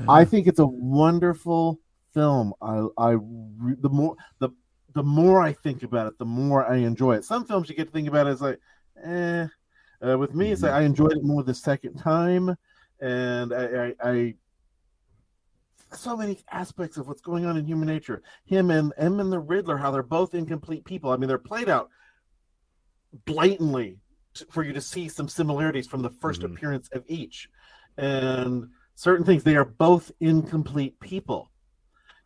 [0.09, 1.81] I think it's a wonderful
[2.13, 2.53] film.
[2.61, 4.51] I, I, the more the
[4.95, 7.25] the more I think about it, the more I enjoy it.
[7.25, 8.59] Some films you get to think about it as like,
[9.05, 9.47] eh.
[10.01, 12.57] Uh, with me, it's like I enjoyed it more the second time,
[13.01, 14.35] and I, I, I
[15.93, 18.23] so many aspects of what's going on in human nature.
[18.45, 21.11] Him and him and the Riddler, how they're both incomplete people.
[21.11, 21.89] I mean, they're played out
[23.25, 23.99] blatantly
[24.51, 26.53] for you to see some similarities from the 1st Mhm.
[26.53, 27.49] appearance of each,
[27.97, 29.43] and certain things.
[29.43, 31.51] They are both incomplete people.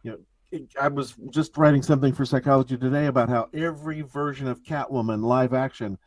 [0.03, 0.19] You know,
[0.51, 5.23] it- I was just writing something for Psychology Today about how every version of Catwoman
[5.23, 5.99] live action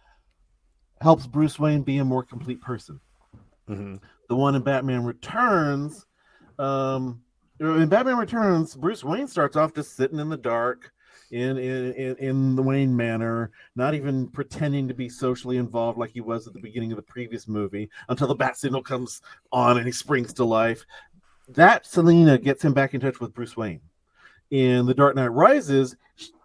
[1.01, 2.99] helps Bruce Wayne be a more complete person
[3.67, 3.95] Mm-hmm.
[4.29, 6.05] the one in Batman Returns,
[6.59, 7.23] um,
[7.59, 10.91] in Batman Returns, Bruce Wayne starts off just sitting in the dark
[11.31, 16.21] in in in, the Wayne Manor, not even pretending to be socially involved like he
[16.21, 19.85] was at the beginning of the previous movie until the bat signal comes on and
[19.85, 20.85] he springs to life.
[21.49, 23.81] That Selina gets him back in touch with Bruce Wayne.
[24.51, 25.95] In The Dark Knight Rises,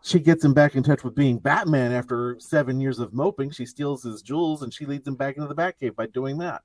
[0.02, 3.50] she gets him back in touch with being Batman after seven years of moping.
[3.50, 6.62] She steals his jewels and she leads him back into the Batcave by doing that.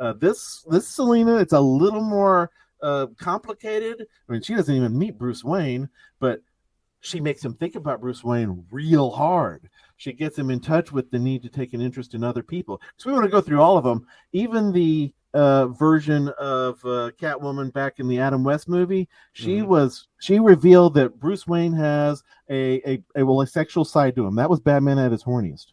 [0.00, 2.50] Uh, this this Selina, it's a little more
[2.82, 4.06] uh, complicated.
[4.28, 5.88] I mean, she doesn't even meet Bruce Wayne,
[6.20, 6.40] but
[7.00, 9.68] she makes him think about Bruce Wayne real hard.
[9.96, 12.80] She gets him in touch with the need to take an interest in other people.
[12.96, 14.06] So we want to go through all of them.
[14.32, 19.68] Even the uh, version of uh, Catwoman back in the Adam West movie, she mm-hmm.
[19.68, 24.26] was she revealed that Bruce Wayne has a, a a well a sexual side to
[24.26, 24.36] him.
[24.36, 25.72] That was Batman at his horniest.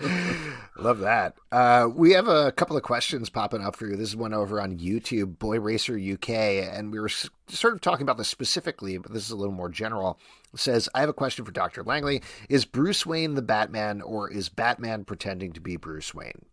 [0.78, 1.34] Love that.
[1.50, 3.96] Uh, we have a couple of questions popping up for you.
[3.96, 8.02] This is one over on YouTube, Boy Racer UK, and we were sort of talking
[8.02, 10.18] about this specifically, but this is a little more general.
[10.54, 11.82] It says, I have a question for Dr.
[11.82, 12.22] Langley.
[12.48, 16.44] Is Bruce Wayne the Batman, or is Batman pretending to be Bruce Wayne?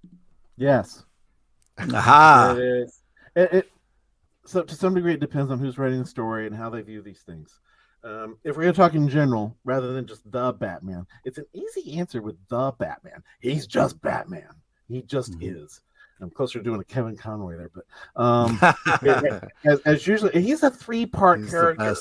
[0.58, 1.04] Yes.
[1.78, 2.56] Aha.
[2.58, 3.02] it is.
[3.36, 3.72] It, it,
[4.46, 7.02] so, to some degree, it depends on who's writing the story and how they view
[7.02, 7.60] these things.
[8.06, 11.48] Um, if we're going to talk in general rather than just the Batman, it's an
[11.54, 13.24] easy answer with the Batman.
[13.40, 14.54] He's just Batman.
[14.88, 15.64] He just mm-hmm.
[15.64, 15.82] is.
[16.22, 17.86] I'm closer to doing a Kevin Conroy there, but
[18.22, 18.60] um,
[19.66, 21.96] as, as, usually, he's a three part character.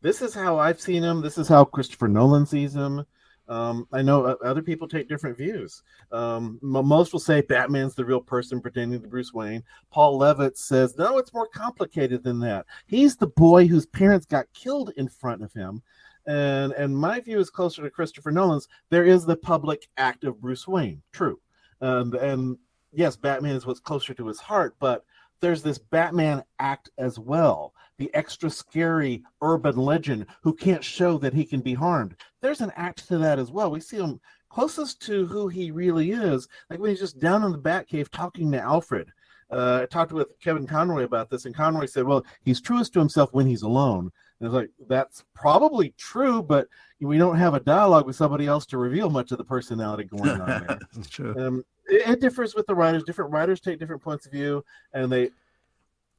[0.00, 1.20] This is how I've seen him.
[1.20, 3.04] This is how Christopher Nolan sees him.
[3.48, 5.82] Um, I know other people take different views.
[6.10, 9.62] Um, most will say Batman's the real person pretending to Bruce Wayne.
[9.90, 12.66] Paul Levitz says, no, it's more complicated than that.
[12.86, 15.82] He's the boy whose parents got killed in front of him.
[16.26, 18.68] And, and my view is closer to Christopher Nolan's.
[18.90, 21.40] There is the public act of Bruce Wayne, true.
[21.80, 22.56] And
[22.92, 25.04] yes, Batman is what's closer to his heart, but
[25.42, 31.34] there's this Batman act as well the extra scary urban legend who can't show that
[31.34, 32.16] he can be harmed.
[32.40, 33.70] There's an act to that as well.
[33.70, 37.52] We see him closest to who he really is, like when he's just down in
[37.52, 39.12] the Batcave talking to Alfred.
[39.52, 42.98] Uh, I talked with Kevin Conroy about this, and Conroy said, "Well, he's truest to
[42.98, 46.66] himself when he's alone." And it's like that's probably true, but
[47.00, 50.40] we don't have a dialogue with somebody else to reveal much of the personality going
[50.40, 50.78] on there.
[50.94, 51.34] that's true.
[51.38, 53.04] Um, it, differs with the writers.
[53.04, 55.30] Different writers take different points of view, and they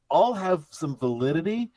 [0.10, 1.72] all have some validity.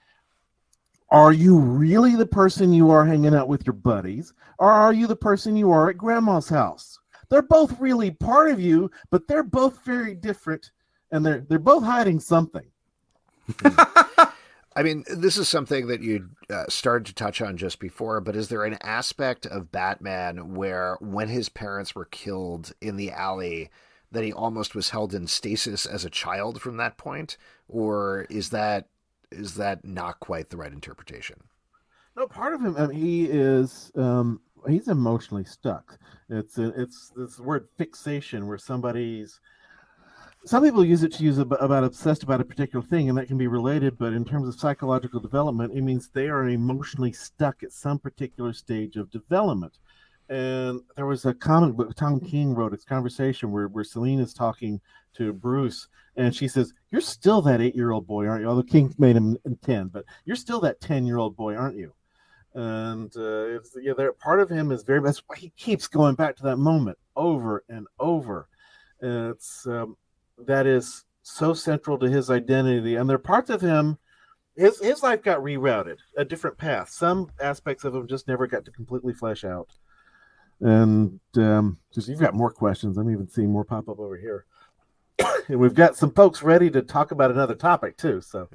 [1.11, 5.07] Are you really the person you are hanging out with your buddies, or are you
[5.07, 6.99] the person you are at grandma's house?
[7.29, 10.71] They're both really part of you, but they're both very different,
[11.11, 12.67] and they're they're both hiding something.
[14.77, 18.37] I mean, this is something that you uh, started to touch on just before, but
[18.37, 23.71] is there an aspect of Batman where, when his parents were killed in the alley,
[24.17, 27.37] that he almost was held in stasis as a child from that point,
[27.69, 28.89] or is that
[29.31, 31.37] is that not quite the right interpretation?
[32.17, 35.99] No, part of him, I mean, he is um, he's emotionally stuck.
[36.31, 39.39] It's it's this word fixation where somebody's
[40.47, 43.27] some people use it to use about, about obsessed about a particular thing, and that
[43.27, 43.99] can be related.
[43.99, 48.55] But in terms of psychological development, it means they are emotionally stuck at some particular
[48.55, 49.77] stage of development
[50.29, 52.73] and there was a comic book Tom King wrote.
[52.73, 54.81] It's conversation where where Selina's talking
[55.15, 58.63] to Bruce, and she says, "You're still that eight year old boy, aren't you?" Although
[58.63, 61.93] King made him ten, but you're still that ten year old boy, aren't you?
[62.55, 65.01] And uh, it's yeah, there part of him is very.
[65.01, 68.49] That's why he keeps going back to that moment over and over.
[69.01, 69.97] It's um,
[70.39, 73.99] that is so central to his identity, and there are parts of him.
[74.57, 76.89] His, his life got rerouted a different path.
[76.89, 79.69] Some aspects of him just never got to completely flesh out.
[80.61, 82.97] And um, just you've got more questions.
[82.97, 84.47] I'm even seeing more pop up over here.
[85.49, 88.21] and we've got some folks ready to talk about another topic too.
[88.21, 88.49] So,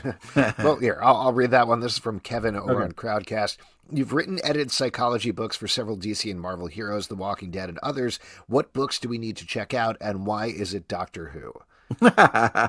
[0.58, 1.80] well, here I'll, I'll, read that one.
[1.80, 2.84] This is from Kevin over okay.
[2.84, 3.58] on Crowdcast.
[3.90, 7.78] You've written, edited psychology books for several DC and Marvel heroes, The Walking Dead, and
[7.82, 8.18] others.
[8.46, 11.52] What books do we need to check out, and why is it Doctor Who?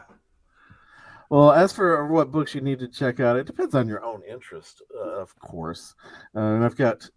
[1.29, 4.21] well, as for what books you need to check out, it depends on your own
[4.29, 5.95] interest, uh, of course.
[6.35, 7.09] Uh, and I've got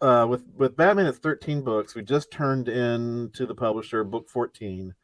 [0.00, 1.94] uh, with with Batman, it's 13 books.
[1.94, 4.94] We just turned in to the publisher book 14.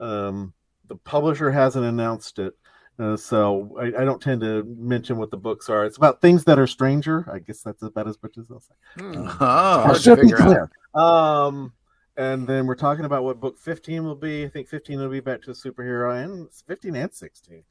[0.00, 0.52] Um,
[0.88, 2.54] the publisher hasn't announced it,
[2.98, 5.84] uh, so I, I, don't tend to mention what the books are.
[5.84, 7.28] It's about things that are stranger.
[7.32, 8.74] I guess that's about as much as I'll say.
[8.98, 9.28] Hmm.
[9.40, 10.70] oh, should be clear.
[10.94, 11.72] Um,
[12.16, 14.44] and then we're talking about what book 15 will be.
[14.44, 17.62] I think 15 will be back to a superhero, and 15 and 16.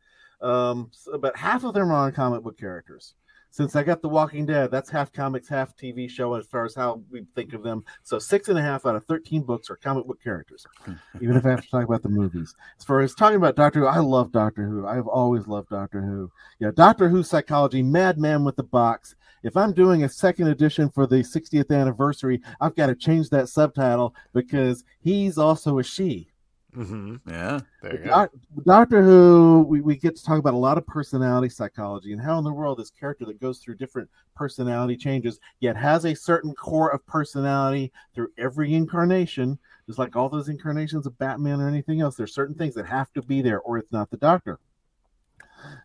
[0.42, 3.16] Um, so, but half of them are on comic book characters.
[3.52, 6.76] Since I got The Walking Dead, that's half comics, half TV show as far as
[6.76, 7.84] how we think of them.
[8.04, 10.66] So six and a half out of 13 books are comic book characters,
[11.22, 12.54] even if I have to talk about the movies.
[12.78, 14.86] As far as talking about Doctor Who, I love Doctor Who.
[14.86, 16.30] I've always loved Doctor Who.
[16.60, 19.16] Yeah, Doctor Who psychology, Madman with the Box.
[19.44, 23.48] If I'm doing a second edition for the 60th anniversary, I've got to change that
[23.48, 26.30] subtitle because he's also a she.
[26.76, 27.30] Mm-hmm.
[27.30, 27.60] Yeah.
[27.82, 28.10] There you go.
[28.10, 28.32] Doc-
[28.66, 32.38] Doctor Who, we, we get to talk about a lot of personality psychology and how
[32.38, 36.54] in the world this character that goes through different personality changes, yet has a certain
[36.54, 39.58] core of personality through every incarnation,
[39.88, 42.16] just like all those incarnations of Batman or anything else.
[42.16, 44.60] There's certain things that have to be there, or it's not the Doctor.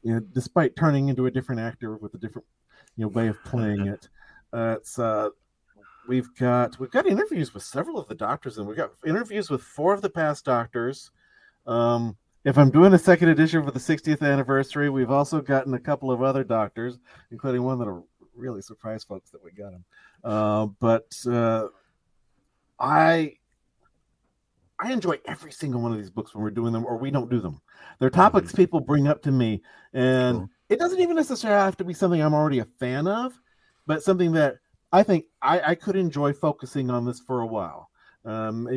[0.03, 2.46] You know, despite turning into a different actor with a different,
[2.96, 4.09] you know, way of playing it,
[4.53, 5.31] uh, it's uh,
[6.11, 9.62] we've got we've got interviews with several of the doctors and we've got interviews with
[9.62, 11.12] four of the past doctors.
[11.66, 15.79] Um if i'm doing a second edition for the 60th anniversary we've also gotten a
[15.79, 16.99] couple of other doctors
[17.31, 19.85] including one that'll really surprise folks that we got him
[20.25, 21.66] uh, but uh,
[22.81, 23.33] i
[24.79, 27.31] i enjoy every single one of these books when we're doing them or we don't
[27.31, 27.61] do them.
[27.99, 31.94] They're topics people bring up to me and it doesn't even necessarily have to be
[31.94, 33.38] something i'm already a fan of
[33.87, 34.57] but something that
[34.92, 37.90] I think I, I could enjoy focusing on this for a while.
[38.24, 38.68] Um,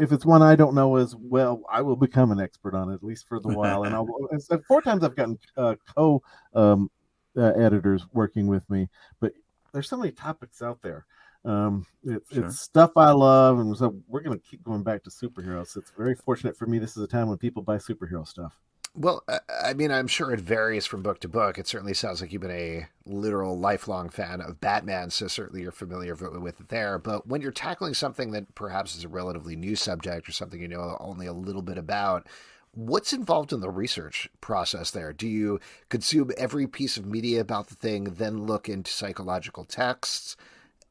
[0.00, 2.94] if it's one I don't know as well, I will become an expert on it
[2.94, 3.84] at least for the while.
[3.84, 4.06] And I'll
[4.68, 6.22] four times I've gotten uh, co
[6.54, 6.90] um,
[7.36, 8.88] uh, editors working with me,
[9.20, 9.32] but
[9.72, 11.04] there's so many topics out there.
[11.44, 12.44] Um, it's, Sure.
[12.46, 15.76] it's stuff I love, and so we're going to keep going back to superheroes.
[15.76, 16.78] It's very fortunate for me.
[16.78, 18.58] This is a time when people buy superhero stuff.
[18.98, 21.58] Well, I- mean, I'm sure it varies from book to book.
[21.58, 25.70] It certainly sounds like you've been a literal lifelong fan of Batman, so certainly you're
[25.70, 26.98] familiar with it there.
[26.98, 30.68] But when you're tackling something that perhaps is a relatively new subject or something you
[30.68, 32.26] know only a little bit about,
[32.72, 35.12] what's involved in the research process there?
[35.12, 40.36] Do you consume every piece of media about the thing, then look into psychological texts?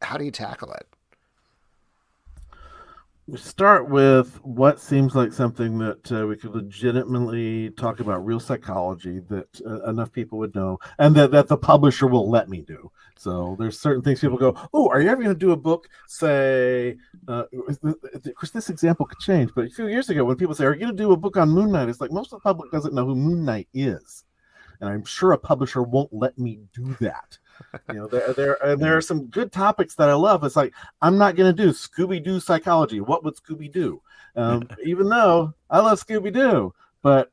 [0.03, 0.87] How do you tackle it?
[3.27, 8.39] We start with what seems like something that uh, we could legitimately talk about real
[8.39, 12.61] psychology that uh, enough people would know and that, that the publisher will let me
[12.61, 12.91] do.
[13.17, 15.87] So there's certain things people go oh are you ever going to do a book
[16.07, 20.53] say uh, of course this example could change but a few years ago when people
[20.53, 22.39] say are you going to do a book on moon knight it's like most of
[22.39, 24.23] the public doesn't know who moon knight is.
[24.81, 27.39] And i'm sure a publisher won't let me do that
[27.89, 30.43] you know there there and there are some good topics that i love.
[30.43, 32.99] It's like i'm not going to do scooby-doo psychology.
[33.01, 34.01] What would scooby do
[34.35, 37.31] um, even though i love scooby-doo but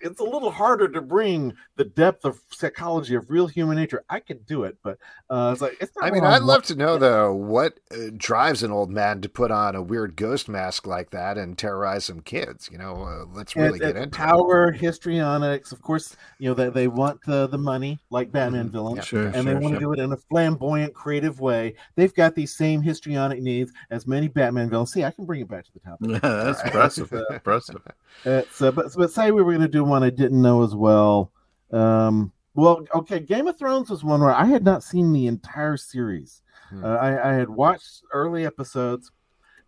[0.00, 4.18] it's a little harder to bring the depth of psychology of real human nature i
[4.20, 6.24] could do it but uh, it's like it's not I mean.
[6.24, 9.82] I'd love to know though what uh, drives an old man to put on a
[9.82, 12.68] weird ghost mask like that and terrorize some kids.
[12.72, 14.12] You know, uh, let's really It's- get it's into it.
[14.18, 18.72] power histrionics of course you know they, they want the, the money like batman Mhm.
[18.72, 19.02] villains Yeah.
[19.04, 19.26] Sure.
[19.28, 19.94] and they want to sure.
[19.94, 21.74] do it in a flamboyant, creative way.
[21.96, 24.92] They've got these same histrionic needs as many Batman villains.
[24.92, 25.98] See, I can bring it back to the top.
[26.00, 26.66] Yeah, that's Alright.
[26.66, 27.12] impressive.
[27.12, 27.82] Uh, impressive.
[28.24, 30.74] It's, uh, but but say we were going to do one I didn't know as
[30.74, 31.32] well.
[31.70, 35.76] Um, well, okay, Game of Thrones was one where I had not seen the entire
[35.76, 36.42] series.
[36.70, 36.84] Hmm.
[36.84, 39.10] Uh, I, I had watched early episodes,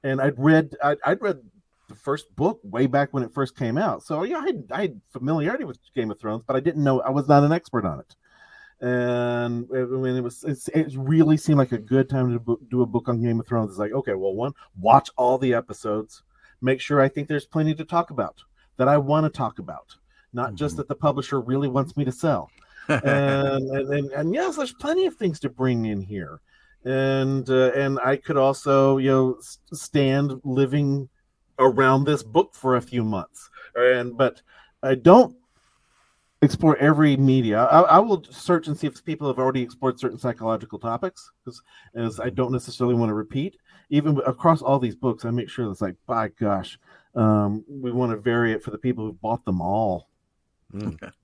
[0.03, 1.41] and I'd read I'd, I'd read
[1.89, 4.03] the first book way back when it first came out.
[4.03, 7.01] So yeah, I had, I had familiarity with Game of Thrones, but I didn't know
[7.01, 8.17] I was not an expert on it.
[8.81, 12.83] And I mean, it was it's, it really seemed like a good time to do
[12.83, 13.71] a book on Game of Thrones.
[13.71, 16.23] It's like okay, well, one, watch all the episodes,
[16.61, 18.43] make sure I think there's plenty to talk about
[18.77, 19.97] that I want to talk about,
[20.33, 20.79] not just Mhm.
[20.79, 22.51] that the publisher really wants me to sell
[22.89, 26.41] and, and, and and yes, there's plenty of things to bring in here,
[26.85, 29.37] and uh, and I could also you know
[29.73, 31.09] stand living
[31.59, 34.43] around this book for a few months, and but
[34.83, 35.37] I don't
[36.43, 37.63] explore every media.
[37.65, 41.63] I, I will search and see if people have already explored certain psychological topics, because
[41.95, 43.57] as I don't necessarily want to repeat.
[43.91, 46.79] Even across all these books, I make sure it's like, by gosh,
[47.15, 50.09] um, we want to vary it for the people who bought them all.
[50.73, 51.13] Mm.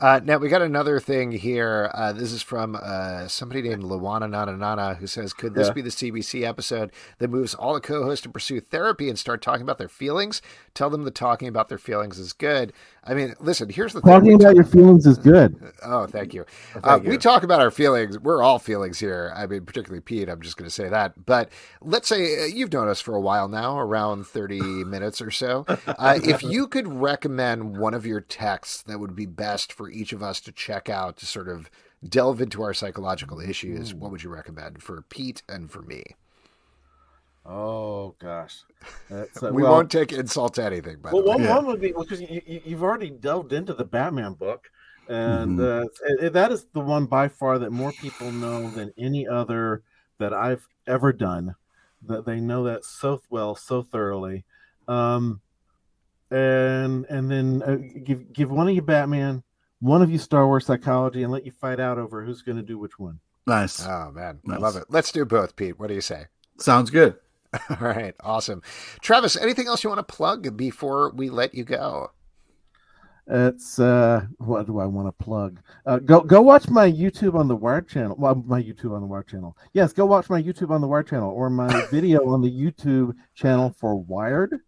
[0.00, 1.90] Uh, now we got another thing here.
[1.92, 5.74] Uh, this is from uh, somebody named Luana Nana Nana who says, "Could this Yeah.
[5.74, 9.62] be the CBC episode that moves all the co-hosts to pursue therapy and start talking
[9.62, 10.40] about their feelings?
[10.74, 12.72] Tell them that talking about their feelings is good.
[13.04, 13.68] I mean, listen.
[13.68, 14.12] Here's the thing.
[14.12, 15.56] Talking about your feelings is good.
[15.82, 16.44] Oh, thank you.
[16.82, 18.18] Uh, Thank we talk about our feelings.
[18.18, 19.32] We're all feelings here.
[19.34, 20.28] I mean, particularly Pete.
[20.28, 21.26] I'm just going to say that.
[21.26, 21.50] But
[21.82, 25.64] let's say uh, you've known us for a while now, around 30 minutes or so.
[25.86, 30.12] Uh, if you could recommend one of your texts that would be best for each
[30.12, 31.70] of us to check out to sort of
[32.08, 36.02] delve into our psychological issues, what would you recommend for Pete and for me?
[37.46, 38.62] Oh gosh,
[39.10, 41.56] uh, we well, won't take insult to anything, by Well, one, Yeah.
[41.56, 44.70] one would be because you, you, you've already delved into the Batman book,
[45.08, 48.92] and uh, it- it- that is the one by far that more people know than
[48.98, 49.82] any other
[50.18, 51.54] that I've ever done.
[52.06, 54.44] That they know that so well, so thoroughly.
[54.86, 55.40] Um,
[56.30, 59.42] and and then uh, give give one of you Batman,
[59.80, 62.62] one of you Star Wars psychology, and let you fight out over who's going to
[62.62, 63.20] do which one.
[63.46, 63.84] Nice.
[63.84, 64.84] Oh man, I love it.
[64.88, 65.78] Let's do both, Pete.
[65.78, 66.26] What do you say?
[66.58, 67.16] Sounds good.
[67.70, 68.62] All right, awesome.
[69.00, 72.12] Travis, anything else you want to plug before we let you go?
[73.26, 75.60] It's uh, what do I want to plug?
[75.86, 78.16] Uh, go go watch my YouTube on the Wired channel.
[78.18, 79.56] Well, my YouTube on the Wired channel.
[79.72, 83.14] Yes, go watch my YouTube on the Wired channel or my video on the YouTube
[83.34, 84.60] channel for Wired.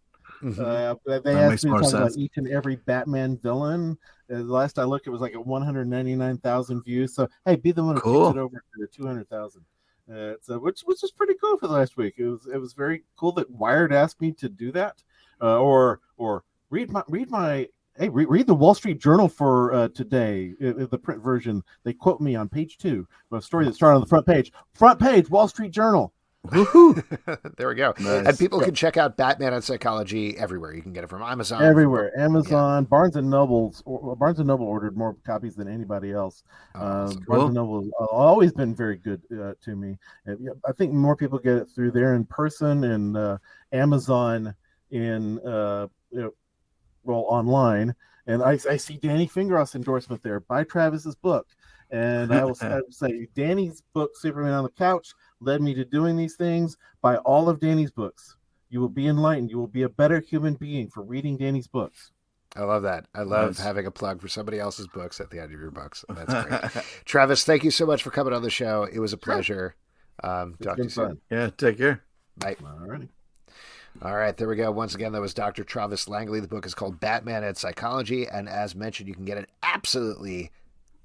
[0.43, 0.59] Mhm.
[0.59, 3.97] Uh, they That asked me to talk about each and every Batman villain.
[4.31, 7.13] Uh, the last I looked, it was like at 199,000 views.
[7.15, 8.25] So hey, be the one who Cool.
[8.27, 9.63] takes it over to 200,000.
[10.13, 12.15] Uh, so which which is pretty cool for the last week.
[12.17, 15.01] It was it was very cool that Wired asked me to do that,
[15.41, 19.73] uh, or or read my read my hey re- read the Wall Street Journal for
[19.73, 21.63] uh, today, uh, uh, the print version.
[21.85, 24.51] They quote me on page two, a story that started on the front page.
[24.73, 26.11] Front page, Wall Street Journal.
[26.47, 27.55] Woohoo.
[27.57, 27.93] there we go.
[27.99, 28.27] Nice.
[28.27, 30.73] And people can check out Batman and Psychology everywhere.
[30.75, 31.63] You can get it from Amazon.
[31.63, 32.17] everywhere.
[32.19, 36.43] Amazon, Barnes and Nobles, or, Barnes and Noble ordered more copies than anybody else.
[36.75, 37.23] Uh, Awesome.
[37.25, 37.45] Barnes Cool.
[37.45, 39.97] and Noble has always been very good uh, to me.
[40.25, 43.37] And, yeah, I think more people get it through there in person and uh,
[43.71, 44.53] Amazon
[44.91, 46.33] in uh, you know,
[47.03, 47.95] well online.
[48.27, 50.39] And I, I see Danny Fingeroth's endorsement there.
[50.41, 51.47] Buy Travis's book.
[51.91, 55.13] And I will I will say Danny's book, Superman on the Couch,
[55.43, 56.77] led me to doing these things.
[57.01, 58.35] Buy all of Danny's books.
[58.69, 59.51] You will be enlightened.
[59.51, 62.11] You will be a better human being for reading Danny's books.
[62.55, 63.05] I love that.
[63.15, 63.59] I love Nice.
[63.59, 66.05] having a plug for somebody else's books at the end of your books.
[66.09, 66.85] That's great.
[67.05, 68.87] Travis, thank you so much for coming on the show.
[68.91, 69.75] It was a pleasure.
[70.23, 71.07] Um, talk to you soon.
[71.07, 71.21] fun.
[71.31, 72.03] yeah, take care.
[72.37, 72.55] Bye.
[72.63, 73.09] All righty.
[74.01, 74.71] All right, there we go.
[74.71, 75.63] Once again, that was Dr.
[75.63, 76.39] Travis Langley.
[76.39, 80.51] The book is called Batman and Psychology, and as mentioned, you can get it absolutely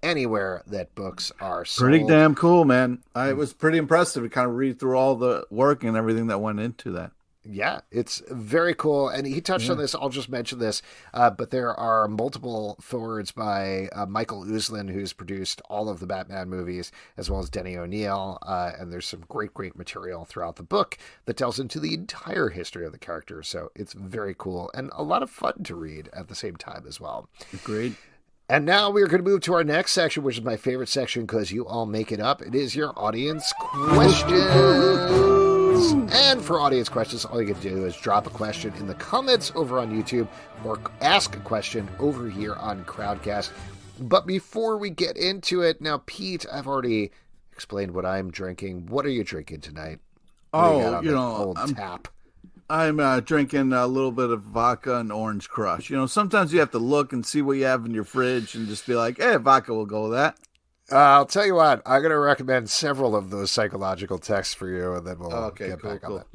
[0.03, 1.91] anywhere that books are sold.
[1.91, 3.03] Pretty damn cool, man.
[3.15, 6.41] I, was pretty impressive to kind of read through all the work and everything that
[6.41, 7.13] went into that.
[7.51, 9.09] Yeah, it's very cool.
[9.09, 9.95] And he touched on this.
[9.95, 10.83] I'll just mention this.
[11.15, 16.07] Uh, but there are multiple forewords by uh, Michael Uslan, who's produced all of the
[16.07, 18.39] Batman movies, as well as Denny O'Neil.
[18.43, 22.51] Uh, and there's some great, great material throughout the book that tells into the entire
[22.51, 23.43] history of the character.
[23.43, 26.85] So it's very cool and a lot of fun to read at the same time
[26.87, 27.31] as well.
[27.65, 27.95] Great.
[28.51, 30.89] And now we are going to move to our next section, which is my favorite
[30.89, 32.41] section because you all make it up.
[32.41, 34.33] It is your audience questions.
[36.15, 39.53] And for audience questions, all you can do is drop a question in the comments
[39.55, 40.29] over on YouTube
[40.65, 43.51] or ask a question over here on Crowdcast.
[44.01, 47.11] But before we get into it, now, Pete, I've already
[47.53, 48.87] explained what I'm drinking.
[48.87, 49.99] What are you drinking tonight?
[50.53, 52.09] What Oh, on you know, old I'm- tap.
[52.71, 55.89] I'm uh, drinking a little bit of vodka and orange crush.
[55.89, 58.55] You know, sometimes you have to look and see what you have in your fridge
[58.55, 60.37] and just be like, hey, vodka will go with that.
[60.91, 64.69] Uh, I'll tell you what, I'm going to recommend several of those psychological texts for
[64.69, 66.13] you, and then we'll Okay, get cool, back cool.
[66.19, 66.27] on that.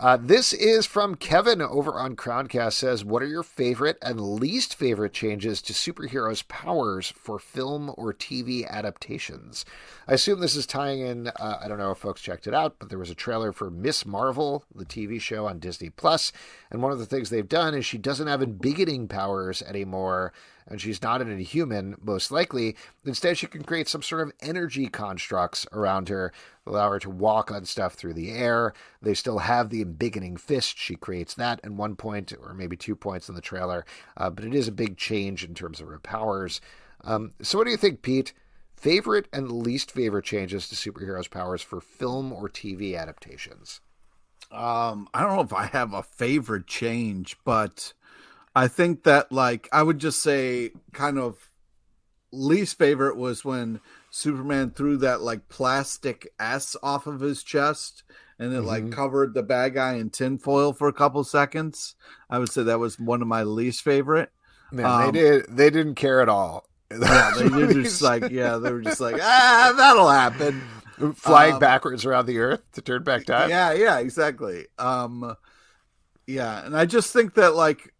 [0.00, 2.72] Uh, this is from Kevin over on Crowdcast.
[2.72, 8.14] Says, "What are your favorite and least favorite changes to superheroes' powers for film or
[8.14, 9.66] TV adaptations?"
[10.08, 11.28] I assume this is tying in.
[11.28, 13.70] Uh, I don't know if folks checked it out, but there was a trailer for
[13.70, 14.06] Ms.
[14.06, 16.32] Marvel, the TV show on Disney Plus,
[16.70, 20.32] and one of the things they've done is she doesn't have embiggening powers anymore
[20.70, 22.76] and she's not an inhuman, most likely.
[23.04, 26.32] Instead, she can create some sort of energy constructs around her,
[26.64, 28.72] allow her to walk on stuff through the air.
[29.02, 30.78] They still have the embiggening fist.
[30.78, 33.84] She creates that at one point, or maybe two points in the trailer,
[34.16, 36.60] uh, but it is a big change in terms of her powers.
[37.02, 38.32] Um, so, what do you think, Pete?
[38.76, 43.80] Favorite and least favorite changes to superheroes' powers for film or TV adaptations?
[44.52, 47.92] Um, I don't know if I have a favorite change, but
[48.54, 51.36] I think that like I would just say kind of
[52.32, 53.80] least favorite was when
[54.10, 58.02] Superman threw that like plastic S off of his chest
[58.38, 58.92] and it like Mhm.
[58.92, 61.94] covered the bad guy in tinfoil for a couple seconds.
[62.28, 64.30] I would say that was one of my least favorite.
[64.72, 65.46] Man, Um, they did.
[65.48, 66.66] They didn't care at all.
[66.92, 70.62] Yeah, they were just like yeah, they were just like ah, that'll happen.
[71.14, 73.50] Flying um, backwards around the earth to turn back time.
[73.50, 74.66] Yeah, yeah, exactly.
[74.78, 75.36] Um,
[76.26, 77.94] yeah, and I just think that like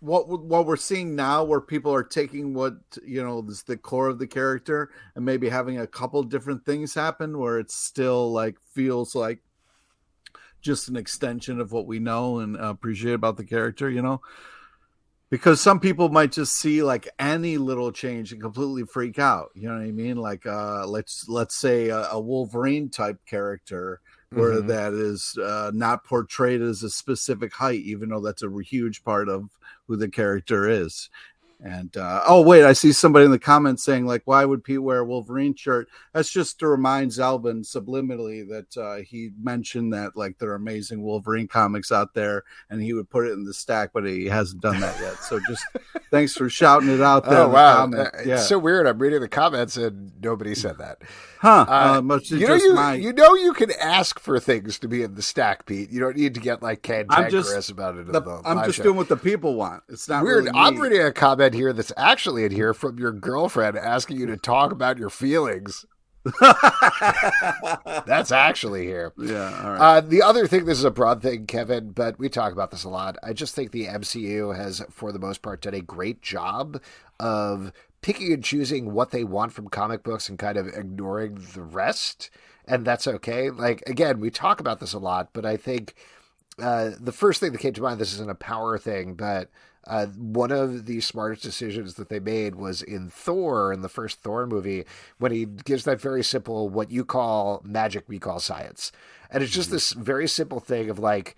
[0.00, 4.08] what what we're seeing now, where people are taking what you know is the core
[4.08, 8.58] of the character and maybe having a couple different things happen, where it still like
[8.72, 9.40] feels like
[10.60, 14.20] just an extension of what we know and appreciate about the character, you know.
[15.28, 19.50] Because some people might just see like any little change and completely freak out.
[19.54, 20.16] You know what I mean?
[20.16, 24.00] Like uh let's let's say a, a Wolverine type character
[24.30, 24.66] where Mhm.
[24.68, 29.28] that is uh, not portrayed as a specific height, even though that's a huge part
[29.28, 29.48] of
[29.86, 31.08] who the character is.
[31.64, 34.82] And uh, oh wait, I see somebody in the comments saying like, "Why would Pete
[34.82, 40.16] wear a Wolverine shirt?" That's just to remind Zalben subliminally that uh, he mentioned that
[40.16, 43.54] like there are amazing Wolverine comics out there, and he would put it in the
[43.54, 45.14] stack, but he hasn't done that yet.
[45.16, 45.64] So just
[46.10, 47.40] thanks for shouting it out there.
[47.44, 48.34] Oh wow, the Uh, yeah.
[48.34, 48.86] it's so weird.
[48.86, 50.98] I'm reading the comments and nobody said that.
[51.40, 51.64] huh?
[51.68, 54.88] Uh, Uh, you know, just you, my you know, you can ask for things to
[54.88, 55.90] be in the stack, Pete.
[55.90, 58.06] You don't need to get like cantankerous just- about it.
[58.12, 58.82] the- the I'm just show.
[58.82, 59.82] doing what the people want.
[59.88, 60.44] It's not Weird.
[60.44, 64.26] Really I'm reading a comment here that's actually in here from your girlfriend asking you
[64.26, 65.84] to talk about your feelings.
[68.06, 69.12] That's actually here.
[69.16, 69.60] yeah.
[69.62, 69.80] All right.
[69.80, 72.84] Uh, the other thing, this is a broad thing, Kevin, but we talk about this
[72.84, 73.16] a lot.
[73.22, 76.82] I just think the MCU has, for the most part, done a great job
[77.20, 77.72] of
[78.02, 82.30] picking and choosing what they want from comic books and kind of ignoring the rest.
[82.66, 83.50] And that's okay.
[83.50, 85.94] Like, again, we talk about this a lot, but I think
[86.60, 89.50] uh, the first thing that came to mind, this isn't a power thing, but
[89.86, 94.20] uh, one of the smartest decisions that they made was in Thor, in the first
[94.20, 94.84] Thor movie,
[95.18, 98.92] when he gives that very simple, what you call magic, we call science.
[99.30, 101.36] And it's just this very simple thing of like,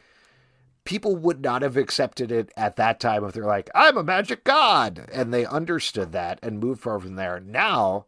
[0.85, 4.45] people would not have accepted it at that time if they're like, I'm a magic
[4.45, 5.07] god.
[5.13, 7.41] And they understood that and moved forward from there.
[7.41, 8.07] Now,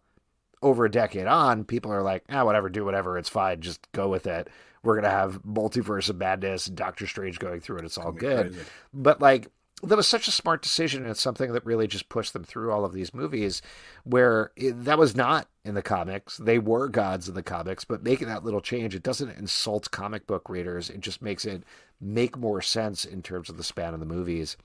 [0.63, 3.19] over a decade on, people are like, ah, whatever, do whatever.
[3.19, 3.61] It's fine.
[3.61, 4.49] Just go with it.
[4.83, 7.85] We're going to have multiverse of madness and Doctor Strange going through it.
[7.85, 8.53] It's all good.
[8.53, 8.67] Crazy.
[8.95, 9.49] But like,
[9.83, 11.03] that was such a smart decision.
[11.03, 13.63] And it's something that really just pushed them through all of these movies
[14.05, 16.37] where it, that was not in the comics.
[16.37, 20.27] They were gods in the comics, but making that little change, it doesn't insult comic
[20.27, 20.91] book readers.
[20.91, 21.65] It just makes it
[22.01, 24.57] make more sense in terms of the span of the movies.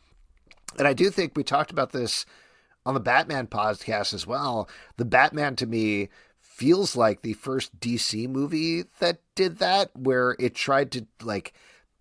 [0.78, 2.26] And I do think we talked about this
[2.86, 4.70] on the Batman podcast as well.
[4.98, 6.10] The Batman to me
[6.40, 11.54] feels like the first DC movie that did that, where it tried to like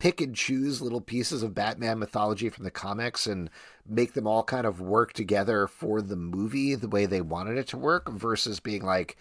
[0.05, 3.49] pick and choose little pieces of Batman mythology from the comics and
[3.89, 7.67] make them all kind of work together for the movie the way they wanted it
[7.67, 9.17] to work versus being like,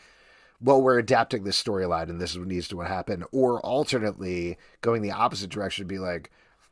[0.59, 3.23] well, we're adapting this storyline and this is what needs to happen.
[3.31, 6.31] Or alternately, going the opposite direction, be like,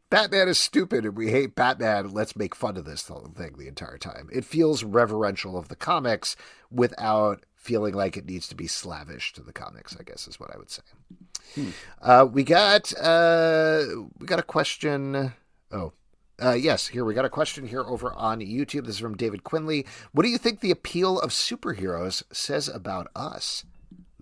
[0.10, 2.12] Batman is stupid and we hate Batman.
[2.12, 4.28] Let's make fun of this thing the entire time.
[4.30, 6.36] It feels reverential of the comics
[6.70, 9.96] without feeling like it needs to be slavish to the comics.
[9.98, 10.84] I guess is what I would say.
[12.02, 13.84] Uh, we got uh,
[14.20, 15.34] we got a question.
[15.72, 15.94] Oh,
[16.42, 18.86] uh, yes, here we got a question here over on YouTube.
[18.86, 19.86] This is from David Quinley.
[20.12, 23.66] What do you think the appeal of superheroes says about us?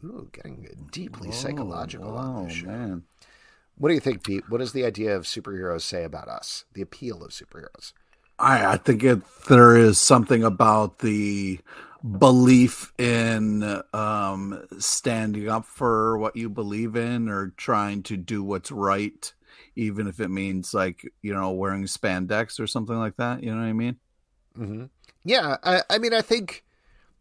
[0.03, 2.67] Ooh, getting deeply psychological on Oh this show.
[2.67, 3.03] man.
[3.77, 4.49] What do you think, Pete?
[4.49, 6.65] What does the idea of superheroes say about us?
[6.73, 7.93] The appeal of superheroes.
[8.37, 11.59] I, I think it, there is something about the
[12.17, 18.71] belief in um, standing up for what you believe in or trying to do what's
[18.71, 19.33] right,
[19.75, 23.43] even if it means like, you know, wearing spandex or something like that.
[23.43, 23.97] You know what I mean?
[24.55, 24.85] hmm
[25.23, 26.63] Yeah, I, I mean, I think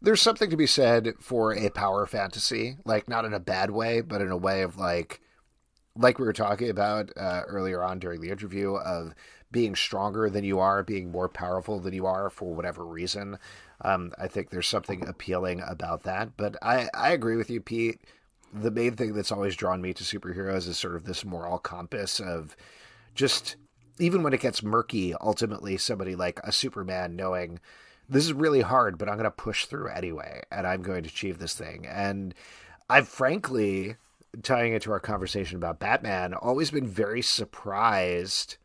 [0.01, 4.01] there's something to be said for a power fantasy, like not in a bad way,
[4.01, 5.21] but in a way of like,
[5.95, 9.13] like we were talking about uh, earlier on during the interview of
[9.51, 13.37] being stronger than you are, being more powerful than you are for whatever reason.
[13.81, 16.37] Um, I think there's something appealing about that.
[16.37, 18.01] But I, I agree with you, Pete.
[18.53, 22.19] The main thing that's always drawn me to superheroes is sort of this moral compass
[22.19, 22.55] of
[23.15, 23.55] just
[23.99, 27.59] even when it gets murky, ultimately somebody like a Superman knowing
[28.07, 31.09] this is really hard, but I'm going to push through anyway, and I'm going to
[31.09, 31.85] achieve this thing.
[31.85, 32.33] And
[32.89, 33.97] I've frankly,
[34.43, 38.57] tying it to our conversation about Batman, always been very surprised.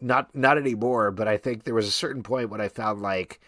[0.00, 3.40] Not not anymore, but I think there was a certain point when I found like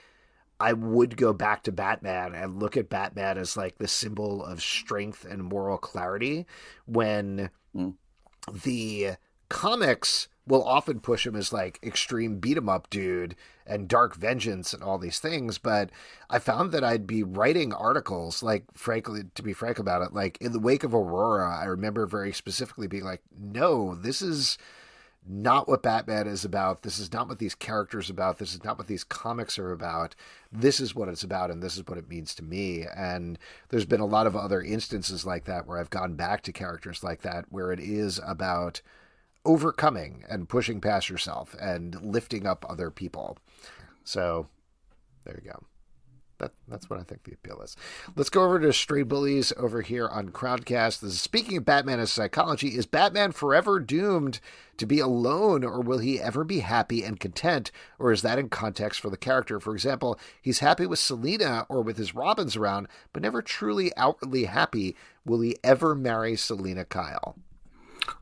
[0.59, 4.63] I would go back to Batman and look at Batman as like the symbol of
[4.63, 6.47] strength and moral clarity
[6.87, 7.95] when Mm.
[8.65, 9.11] the
[9.51, 13.35] comics will often push him as like extreme beat 'em up dude
[13.67, 15.91] and dark vengeance and all these things but
[16.31, 20.39] i found that i'd be writing articles like frankly to be frank about it like
[20.41, 24.57] in the wake of aurora i remember very specifically being like no this is
[25.29, 26.83] not what Batman is about.
[26.83, 28.39] This is not what these characters are about.
[28.39, 30.15] This is not what these comics are about.
[30.53, 32.85] This is what it's about, and this is what it means to me.
[32.95, 33.39] And
[33.69, 37.03] there's been a lot of other instances like that where I've gone back to characters
[37.03, 38.83] like that, where it is about
[39.47, 43.39] overcoming and pushing past yourself and lifting up other people.
[44.05, 44.49] So
[45.25, 45.63] there you go.
[46.39, 47.77] That, that's what I think the appeal is.
[48.15, 51.01] Let's go over to Stray Bullies over here on Crowdcast.
[51.01, 52.77] This is speaking of Batman as psychology.
[52.77, 54.41] Is Batman forever doomed
[54.77, 57.71] to be alone, or will he ever be happy and content?
[57.99, 59.59] Or is that in context for the character?
[59.61, 64.45] For example, he's happy with Selina or with his Robins around, but never truly outwardly
[64.45, 64.95] happy.
[65.25, 67.37] Will he ever marry Selina Kyle?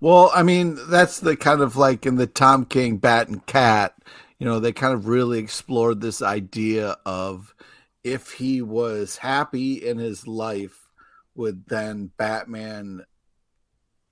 [0.01, 3.95] Well, I mean, that's the kind of like in the Tom King Bat and Cat,
[4.39, 7.55] you know, they kind of really explored this idea of
[8.03, 10.91] if he was happy in his life,
[11.35, 13.05] would then Batman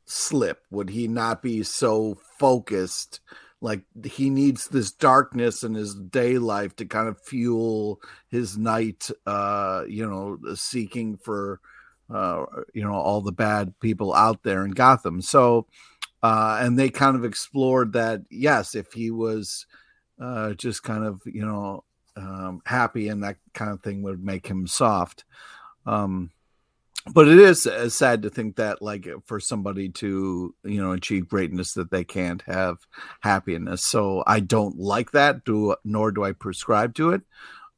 [0.06, 0.62] slip?
[0.70, 3.20] Would he not be so focused?
[3.60, 9.08] Like he needs this darkness in his day life to kind of fuel his night,
[9.26, 11.60] uh, you know, seeking for,
[12.12, 12.44] uh,
[12.74, 15.20] you know, all the bad people out there in Gotham.
[15.22, 15.66] So,
[16.22, 18.22] uh, and they kind of explored that.
[18.30, 19.66] Yes, if he was
[20.20, 21.84] uh, just kind of, you know,
[22.16, 25.24] um, happy and that kind of thing would make him soft.
[25.86, 26.30] Um,
[27.12, 31.28] but it is uh, sad to think that like for somebody to you know achieve
[31.28, 32.78] greatness that they can't have
[33.20, 37.22] happiness so i don't like that do nor do i prescribe to it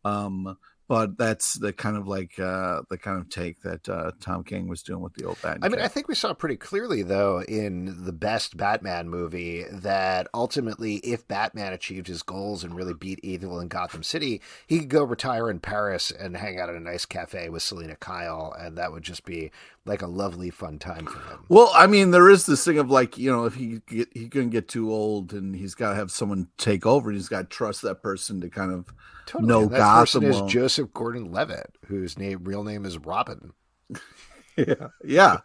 [0.05, 0.57] um
[0.89, 4.69] but that's the kind of like uh the kind of take that uh tom king
[4.69, 7.43] was doing with the old batman I mean, I think we saw pretty clearly, though,
[7.43, 13.21] in the best Batman movie, that ultimately, if Batman achieved his goals and really beat
[13.23, 16.81] evil in Gotham City, he could go retire in Paris and hang out at a
[16.81, 19.51] nice cafe with Selina Kyle, and that would just be
[19.87, 21.45] like a lovely, fun time for him.
[21.49, 24.29] Well, I mean, there is this thing of like, you know, if he get, he
[24.29, 27.57] couldn't get too old and he's got to have someone take over, he's got to
[27.57, 28.93] trust that person to kind of
[29.27, 29.49] Totally.
[29.49, 30.23] know and that Gotham.
[30.23, 33.53] person is Joseph Gordon-Levitt, whose name, real name is Robin.
[34.57, 35.39] yeah, yeah.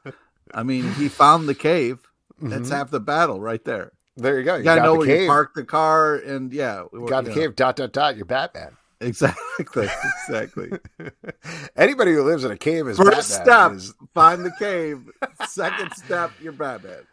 [0.54, 2.00] I mean, he found the cave.
[2.42, 2.72] That's Mhm.
[2.72, 3.92] half the battle right there.
[4.16, 4.56] There you go.
[4.56, 5.22] You gotta got know where cave.
[5.24, 7.56] you park the car, and yeah, got the you know, cave.
[7.56, 8.16] Dot dot dot.
[8.18, 8.76] You're Batman.
[9.02, 9.88] Exactly,
[10.28, 10.72] exactly.
[11.78, 13.46] Anybody who lives in a cave is First Batman.
[13.46, 15.10] step, is- find the cave.
[15.48, 17.04] Second step, you're Batman.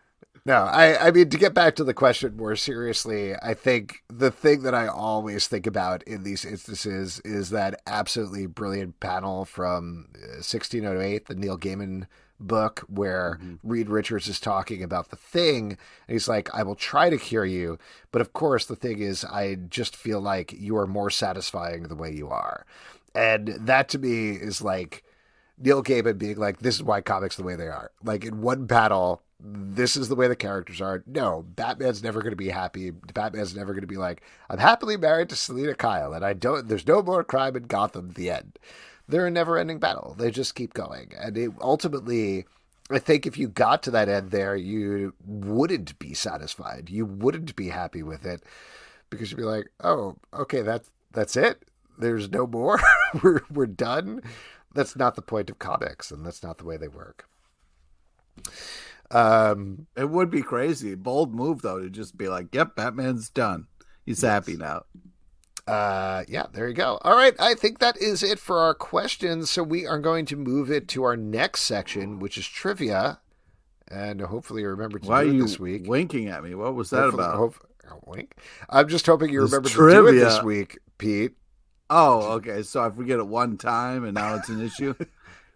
[0.45, 4.30] No, I, I mean, to get back to the question more seriously, I think the
[4.30, 10.07] thing that I always think about in these instances is that absolutely brilliant panel from
[10.14, 12.07] uh, 1608, the Neil Gaiman
[12.39, 13.55] book, where mm-hmm.
[13.62, 15.70] Reed Richards is talking about the thing.
[15.70, 15.78] And
[16.14, 17.78] he's like, I will try to cure you.
[18.12, 21.97] But of course, the thing is, I just feel like you are more satisfying the
[21.97, 22.66] way you are.
[23.14, 25.03] And that to me is like
[25.59, 27.91] Neil Gaiman being like, this is why comics the way they are.
[28.05, 31.03] Like in one battle, this is the way the characters are.
[31.07, 32.91] No, Batman's never going to be happy.
[32.91, 36.68] Batman's never going to be like, I'm happily married to Selina Kyle, and I don't.
[36.68, 38.12] There's no more crime in Gotham.
[38.12, 38.59] The end.
[39.09, 40.15] They're a never-ending battle.
[40.19, 42.47] They just keep going, and it ultimately.
[42.89, 46.89] I think if you got to that end there, you wouldn't be satisfied.
[46.89, 48.45] You wouldn't be happy with it
[49.11, 51.65] because you'd be like, "Oh, okay, that's that's it.
[51.99, 52.79] There's no more.
[53.23, 54.23] we're we're done."
[54.75, 57.27] That's not the point of comics, and that's not the way they work.
[59.11, 60.95] Um, It would be crazy.
[60.95, 63.67] Bold move though to just be like, "Yep, Batman's done.
[64.05, 64.85] He's happy now."
[65.67, 66.99] Uh, yeah, there you go.
[67.03, 69.51] All right, I think that is it for our questions.
[69.51, 73.21] So we are going to move it to our next section, which is trivia,
[73.89, 75.83] and hopefully you remember to Why do it this week.
[75.87, 76.55] winking at me?
[76.55, 77.37] What was that Hopefully- about?
[77.37, 78.35] hope- oh, wink.
[78.71, 81.33] I'm just hoping you This remember to do it this week, Pete.
[81.91, 82.62] Oh, okay.
[82.62, 84.95] So I forget it one time, and now it's an issue.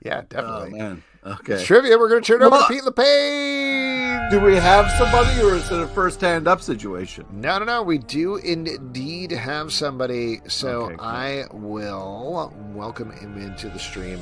[0.02, 0.70] Yeah, oh definitely.
[0.78, 1.02] man.
[1.24, 1.62] Okay.
[1.64, 1.98] trivia.
[1.98, 4.30] We're going to turn it over to Pete LePage.
[4.30, 7.26] Do we have somebody, or is it a first hand up situation?
[7.32, 7.82] No, no, no.
[7.82, 10.40] We do indeed have somebody.
[10.48, 11.06] So Okay, cool.
[11.06, 14.20] I will welcome him into the stream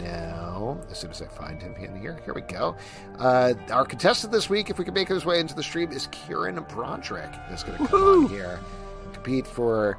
[0.00, 0.78] now.
[0.90, 2.20] As soon as I find him in here.
[2.24, 2.76] Here we go.
[3.18, 6.06] Uh, our contestant this week, if we can make his way into the stream, is
[6.08, 7.32] Kieran Broderick.
[7.50, 8.60] Is going to come on here.
[9.14, 9.98] Compete for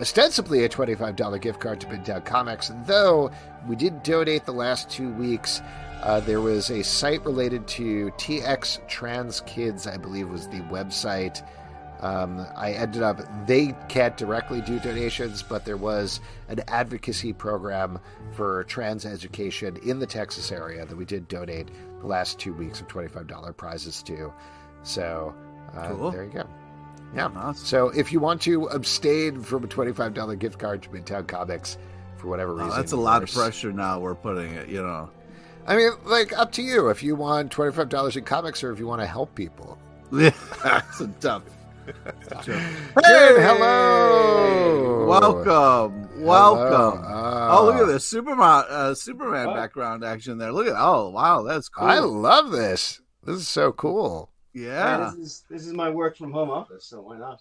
[0.00, 3.30] ostensibly a $25 gift card to Midtown Comics, though
[3.66, 5.60] we did donate the last two weeks.
[6.02, 11.42] Uh, there was a site related to TX Trans Kids, I believe was the website.
[12.00, 17.98] Um, I ended up, they can't directly do donations, but there was an advocacy program
[18.30, 21.68] for trans education in the Texas area that we did donate
[22.00, 24.32] the last two weeks of $25 prizes to.
[24.84, 25.34] So
[25.76, 26.12] uh, Cool.
[26.12, 26.44] there you go.
[27.16, 27.30] Yeah.
[27.34, 27.66] Awesome.
[27.66, 31.76] So if you want to abstain from a $25 gift card to Midtown Comics
[32.18, 35.10] for whatever Oh, reason, that's a lot of pressure now we're putting it, you know.
[35.68, 38.86] I mean, like, up to you if you want $25 in comics or if you
[38.86, 39.76] want to help people.
[40.10, 40.30] Yeah,
[40.64, 41.42] that's a tough.
[42.42, 42.58] Jen,
[43.04, 43.34] Hey!
[43.38, 45.06] hello.
[45.06, 46.08] Welcome.
[46.14, 46.24] Hello.
[46.24, 47.04] Welcome.
[47.04, 50.52] Uh, Oh, look at this Superman uh, Superman background action there.
[50.52, 51.86] Look at oh wow, that's cool.
[51.88, 53.00] I love this.
[53.24, 54.30] This is so cool.
[54.54, 55.12] yeah.
[55.16, 57.40] this is this is my work from home office, so why not?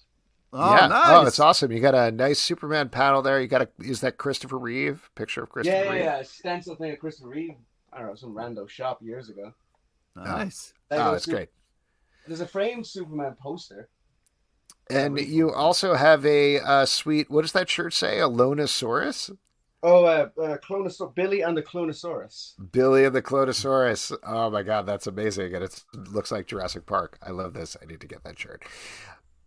[0.54, 0.88] Oh, yeah.
[0.88, 1.10] nice.
[1.10, 1.74] Oh, it's awesome.
[1.74, 3.42] You got a nice Superman panel there.
[3.42, 6.04] You got a is that Christopher Reeve picture of Christopher yeah, yeah, Reeve?
[6.04, 6.24] yeah.
[6.24, 7.56] Stencil thing of Christopher Reeve.
[7.98, 9.54] I don't know, some rando shop years ago.
[10.16, 10.74] Nice.
[10.92, 11.50] Like, Oh, that's Sup- great.
[12.28, 13.90] There's a framed Superman poster.
[14.90, 17.30] And you also have a uh, sweet.
[17.30, 18.20] What does that shirt say?
[18.20, 19.36] A Lonosaurus.
[19.84, 22.54] Oh, uh, uh Clonosaur Billy and the Clonosaurus.
[22.72, 24.16] Billy and the Clonosaurus.
[24.24, 25.56] Oh my god, that's amazing.
[25.56, 27.18] And it looks like Jurassic Park.
[27.22, 27.76] I love this.
[27.82, 28.64] I need to get that shirt.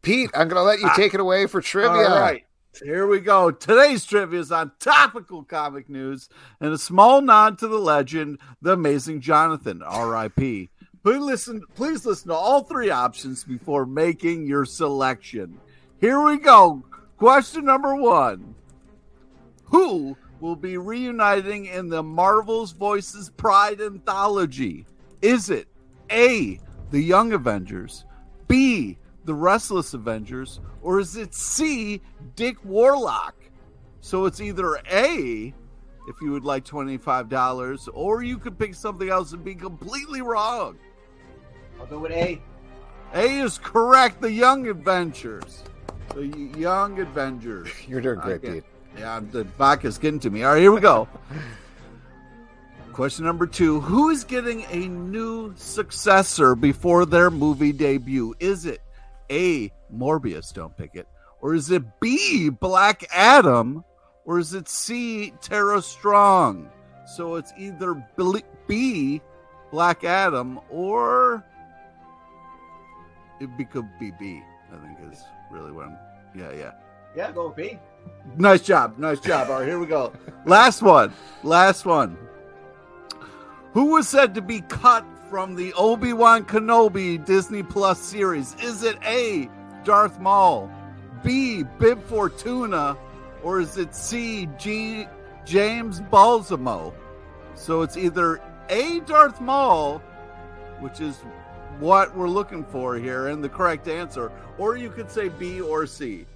[0.02, 2.08] Pete, I'm going to let you take it away for trivia.
[2.08, 2.44] All right.
[2.78, 3.50] Here we go.
[3.50, 6.28] Today's trivia is on topical comic news
[6.60, 10.70] and a small nod to the legend, the amazing Jonathan, R.I.P.
[11.02, 15.58] Please listen, please listen to all three options before making your selection.
[16.00, 16.84] Here we go.
[17.18, 18.54] Question number one.
[19.64, 24.86] Who will be reuniting in the Marvel's Voices Pride anthology?
[25.20, 25.68] Is it
[26.10, 26.58] A,
[26.90, 28.04] the Young Avengers,
[28.48, 28.96] B,
[29.30, 32.00] the Restless Avengers, or is it C,
[32.34, 33.36] Dick Warlock?
[34.00, 35.54] So it's either A,
[36.08, 40.78] if you would like $25, or you could pick something else and be completely wrong.
[41.78, 42.42] I'll go with A.
[43.14, 45.62] A is correct, the Young Adventures.
[46.12, 47.68] The Young Avengers.
[47.86, 48.64] You're doing great, Pete.
[48.98, 50.42] Yeah, the vodka's getting to me.
[50.42, 51.08] All right, here we go.
[52.92, 58.34] Question number two Who is getting a new successor before their movie debut?
[58.40, 58.80] Is it
[59.30, 61.06] A, Morbius, don't pick it,
[61.40, 63.84] or is it B, Black Adam,
[64.24, 66.70] or is it C, Tara Strong?
[67.16, 68.04] So it's either
[68.66, 69.20] B,
[69.70, 71.44] Black Adam, or
[73.40, 75.98] it could be B, I think is really what I'm.
[76.34, 76.72] Yeah, yeah.
[77.16, 77.78] Yeah, go with B.
[78.36, 78.98] Nice job.
[78.98, 79.50] Nice job.
[79.50, 80.12] All right, here we go.
[80.46, 81.12] Last one.
[81.42, 82.16] Last one.
[83.72, 88.56] Who was said to be cut from the Obi Wan Kenobi Disney Plus series?
[88.60, 89.48] Is it A.
[89.84, 90.68] Darth Maul,
[91.22, 91.62] B.
[91.78, 92.96] Bib Fortuna,
[93.44, 94.48] or is it C.
[94.58, 95.06] G.
[95.46, 96.92] James Balsamo?
[97.54, 98.98] So it's either A.
[99.00, 99.98] Darth Maul,
[100.80, 101.16] which is
[101.78, 105.86] what we're looking for here, and the correct answer, or you could say B or
[105.86, 106.26] C.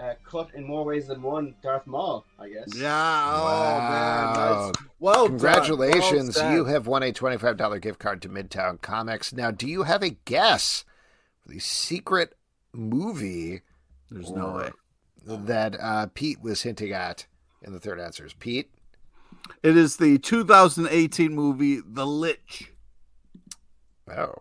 [0.00, 1.54] Uh, cut in more ways than one.
[1.62, 2.74] Darth Maul, I guess.
[2.74, 3.32] Yeah.
[3.36, 4.34] Oh man.
[4.34, 4.72] Nice.
[4.98, 6.36] Well, Congratulations.
[6.36, 6.46] done.
[6.46, 9.32] Well you have won a $25 gift card to Midtown Comics.
[9.32, 10.84] Now, do you have a guess
[11.42, 12.34] for the secret
[12.72, 13.60] movie
[14.10, 14.70] There's no way.
[15.26, 17.26] that uh, Pete was hinting at
[17.62, 18.32] in the third answers?
[18.32, 18.70] Pete?
[19.62, 22.72] It is the 2018 movie The Lich.
[24.10, 24.36] Oh,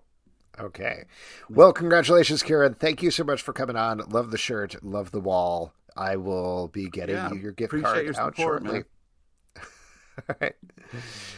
[0.60, 1.06] okay.
[1.50, 2.74] Well, congratulations, Kieran.
[2.76, 4.00] Thank you so much for coming on.
[4.10, 5.74] Love the shirt, love the wall.
[5.96, 8.72] I will be getting Yeah, you your gift card your out shortly.
[8.72, 8.86] man.
[10.30, 10.56] All right.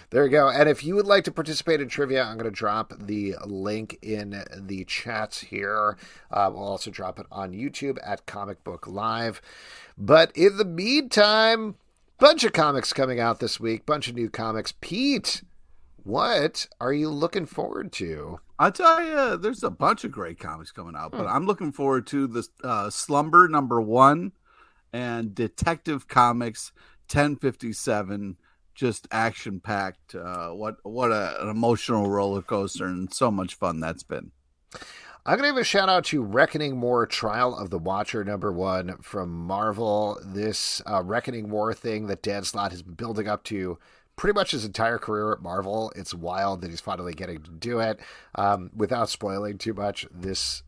[0.10, 0.50] There you go.
[0.50, 3.98] And if you would like to participate in trivia, I'm going to drop the link
[4.02, 5.98] in the chats here.
[6.32, 9.42] Uh, we'll also drop it on YouTube at Comic Book Live.
[9.98, 11.76] But in the meantime,
[12.20, 14.74] bunch of comics coming out this week, bunch of new comics.
[14.82, 15.44] Pete,
[16.04, 18.40] what are you looking forward to?
[18.62, 22.06] I tell you, there's a bunch of great comics coming out, but I'm looking forward
[22.08, 24.34] to the uh, Slumber number one
[24.94, 26.72] and Detective Comics
[27.12, 28.38] 1057.
[28.76, 30.14] Just action packed.
[30.14, 34.30] Uh, what what a, an emotional roller coaster and so much fun that's been.
[35.26, 38.52] I'm going to give a shout out to Reckoning War Trial of the Watcher number
[38.52, 40.20] one from Marvel.
[40.24, 43.80] This uh, Reckoning War thing that Dan Slott has been building up to
[44.16, 45.92] pretty much his entire career at Marvel.
[45.96, 48.00] It's wild that he's finally getting to do it.
[48.36, 50.64] Um, without spoiling too much, this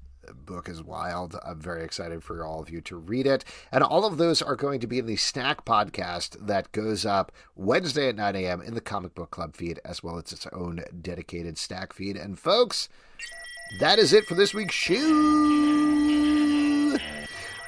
[0.45, 1.37] book is wild.
[1.45, 3.43] I'm very excited for all of you to read it.
[3.71, 7.31] And all of those are going to be in the Snack podcast that goes up
[7.55, 8.61] Wednesday at 9 a.m.
[8.61, 12.15] in the Comic Book Club feed, as well as its own dedicated Snack feed.
[12.15, 12.89] And folks,
[13.79, 16.12] that is it for this week's show.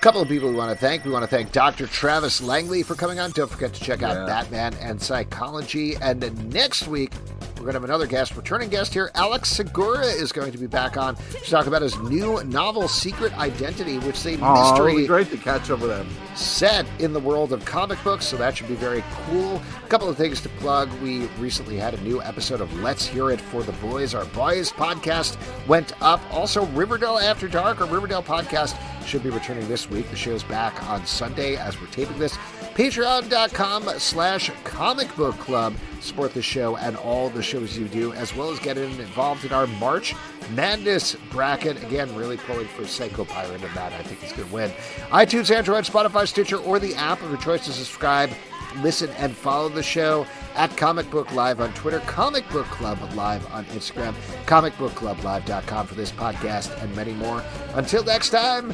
[0.06, 1.04] A couple of people we want to thank.
[1.04, 1.88] We want to thank Dr.
[1.88, 3.32] Travis Langley for coming on.
[3.32, 4.26] Don't forget to check out Yeah.
[4.28, 5.96] Batman and Psychology.
[6.00, 7.12] And next week,
[7.58, 9.10] we're going to have another guest, returning guest here.
[9.16, 13.36] Alex Segura is going to be back on to talk about his new novel, Secret
[13.40, 16.08] Identity, which is a Oh, mystery great to catch up with them.
[16.36, 19.60] set in the world of comic books, so that should be very cool.
[19.84, 20.88] A couple of things to plug.
[21.02, 24.14] We recently had a new episode of Let's Hear It for the Boys.
[24.14, 26.22] Our Boys podcast went up.
[26.32, 30.10] Also, Riverdale After Dark, our Riverdale podcast, should be returning this week.
[30.10, 32.36] The show's back on Sunday as we're taping this.
[32.76, 35.76] Patreon.com slash comic book club.
[36.02, 39.54] Support the show and all the shows you do, as well as getting involved in
[39.54, 40.14] our March
[40.52, 41.82] Madness bracket.
[41.84, 43.94] Again, really pulling for Psycho Pirate in that.
[43.94, 44.72] I think he's going to win.
[45.10, 48.30] iTunes, Android, Spotify, Stitcher, or the app of your choice to subscribe,
[48.82, 53.46] listen, and follow the show at Comic Book Live on Twitter, Comic Book Club Live
[53.52, 54.14] on Instagram,
[54.46, 57.44] comicbookclublive.com for this podcast and many more.
[57.74, 58.74] Until next time,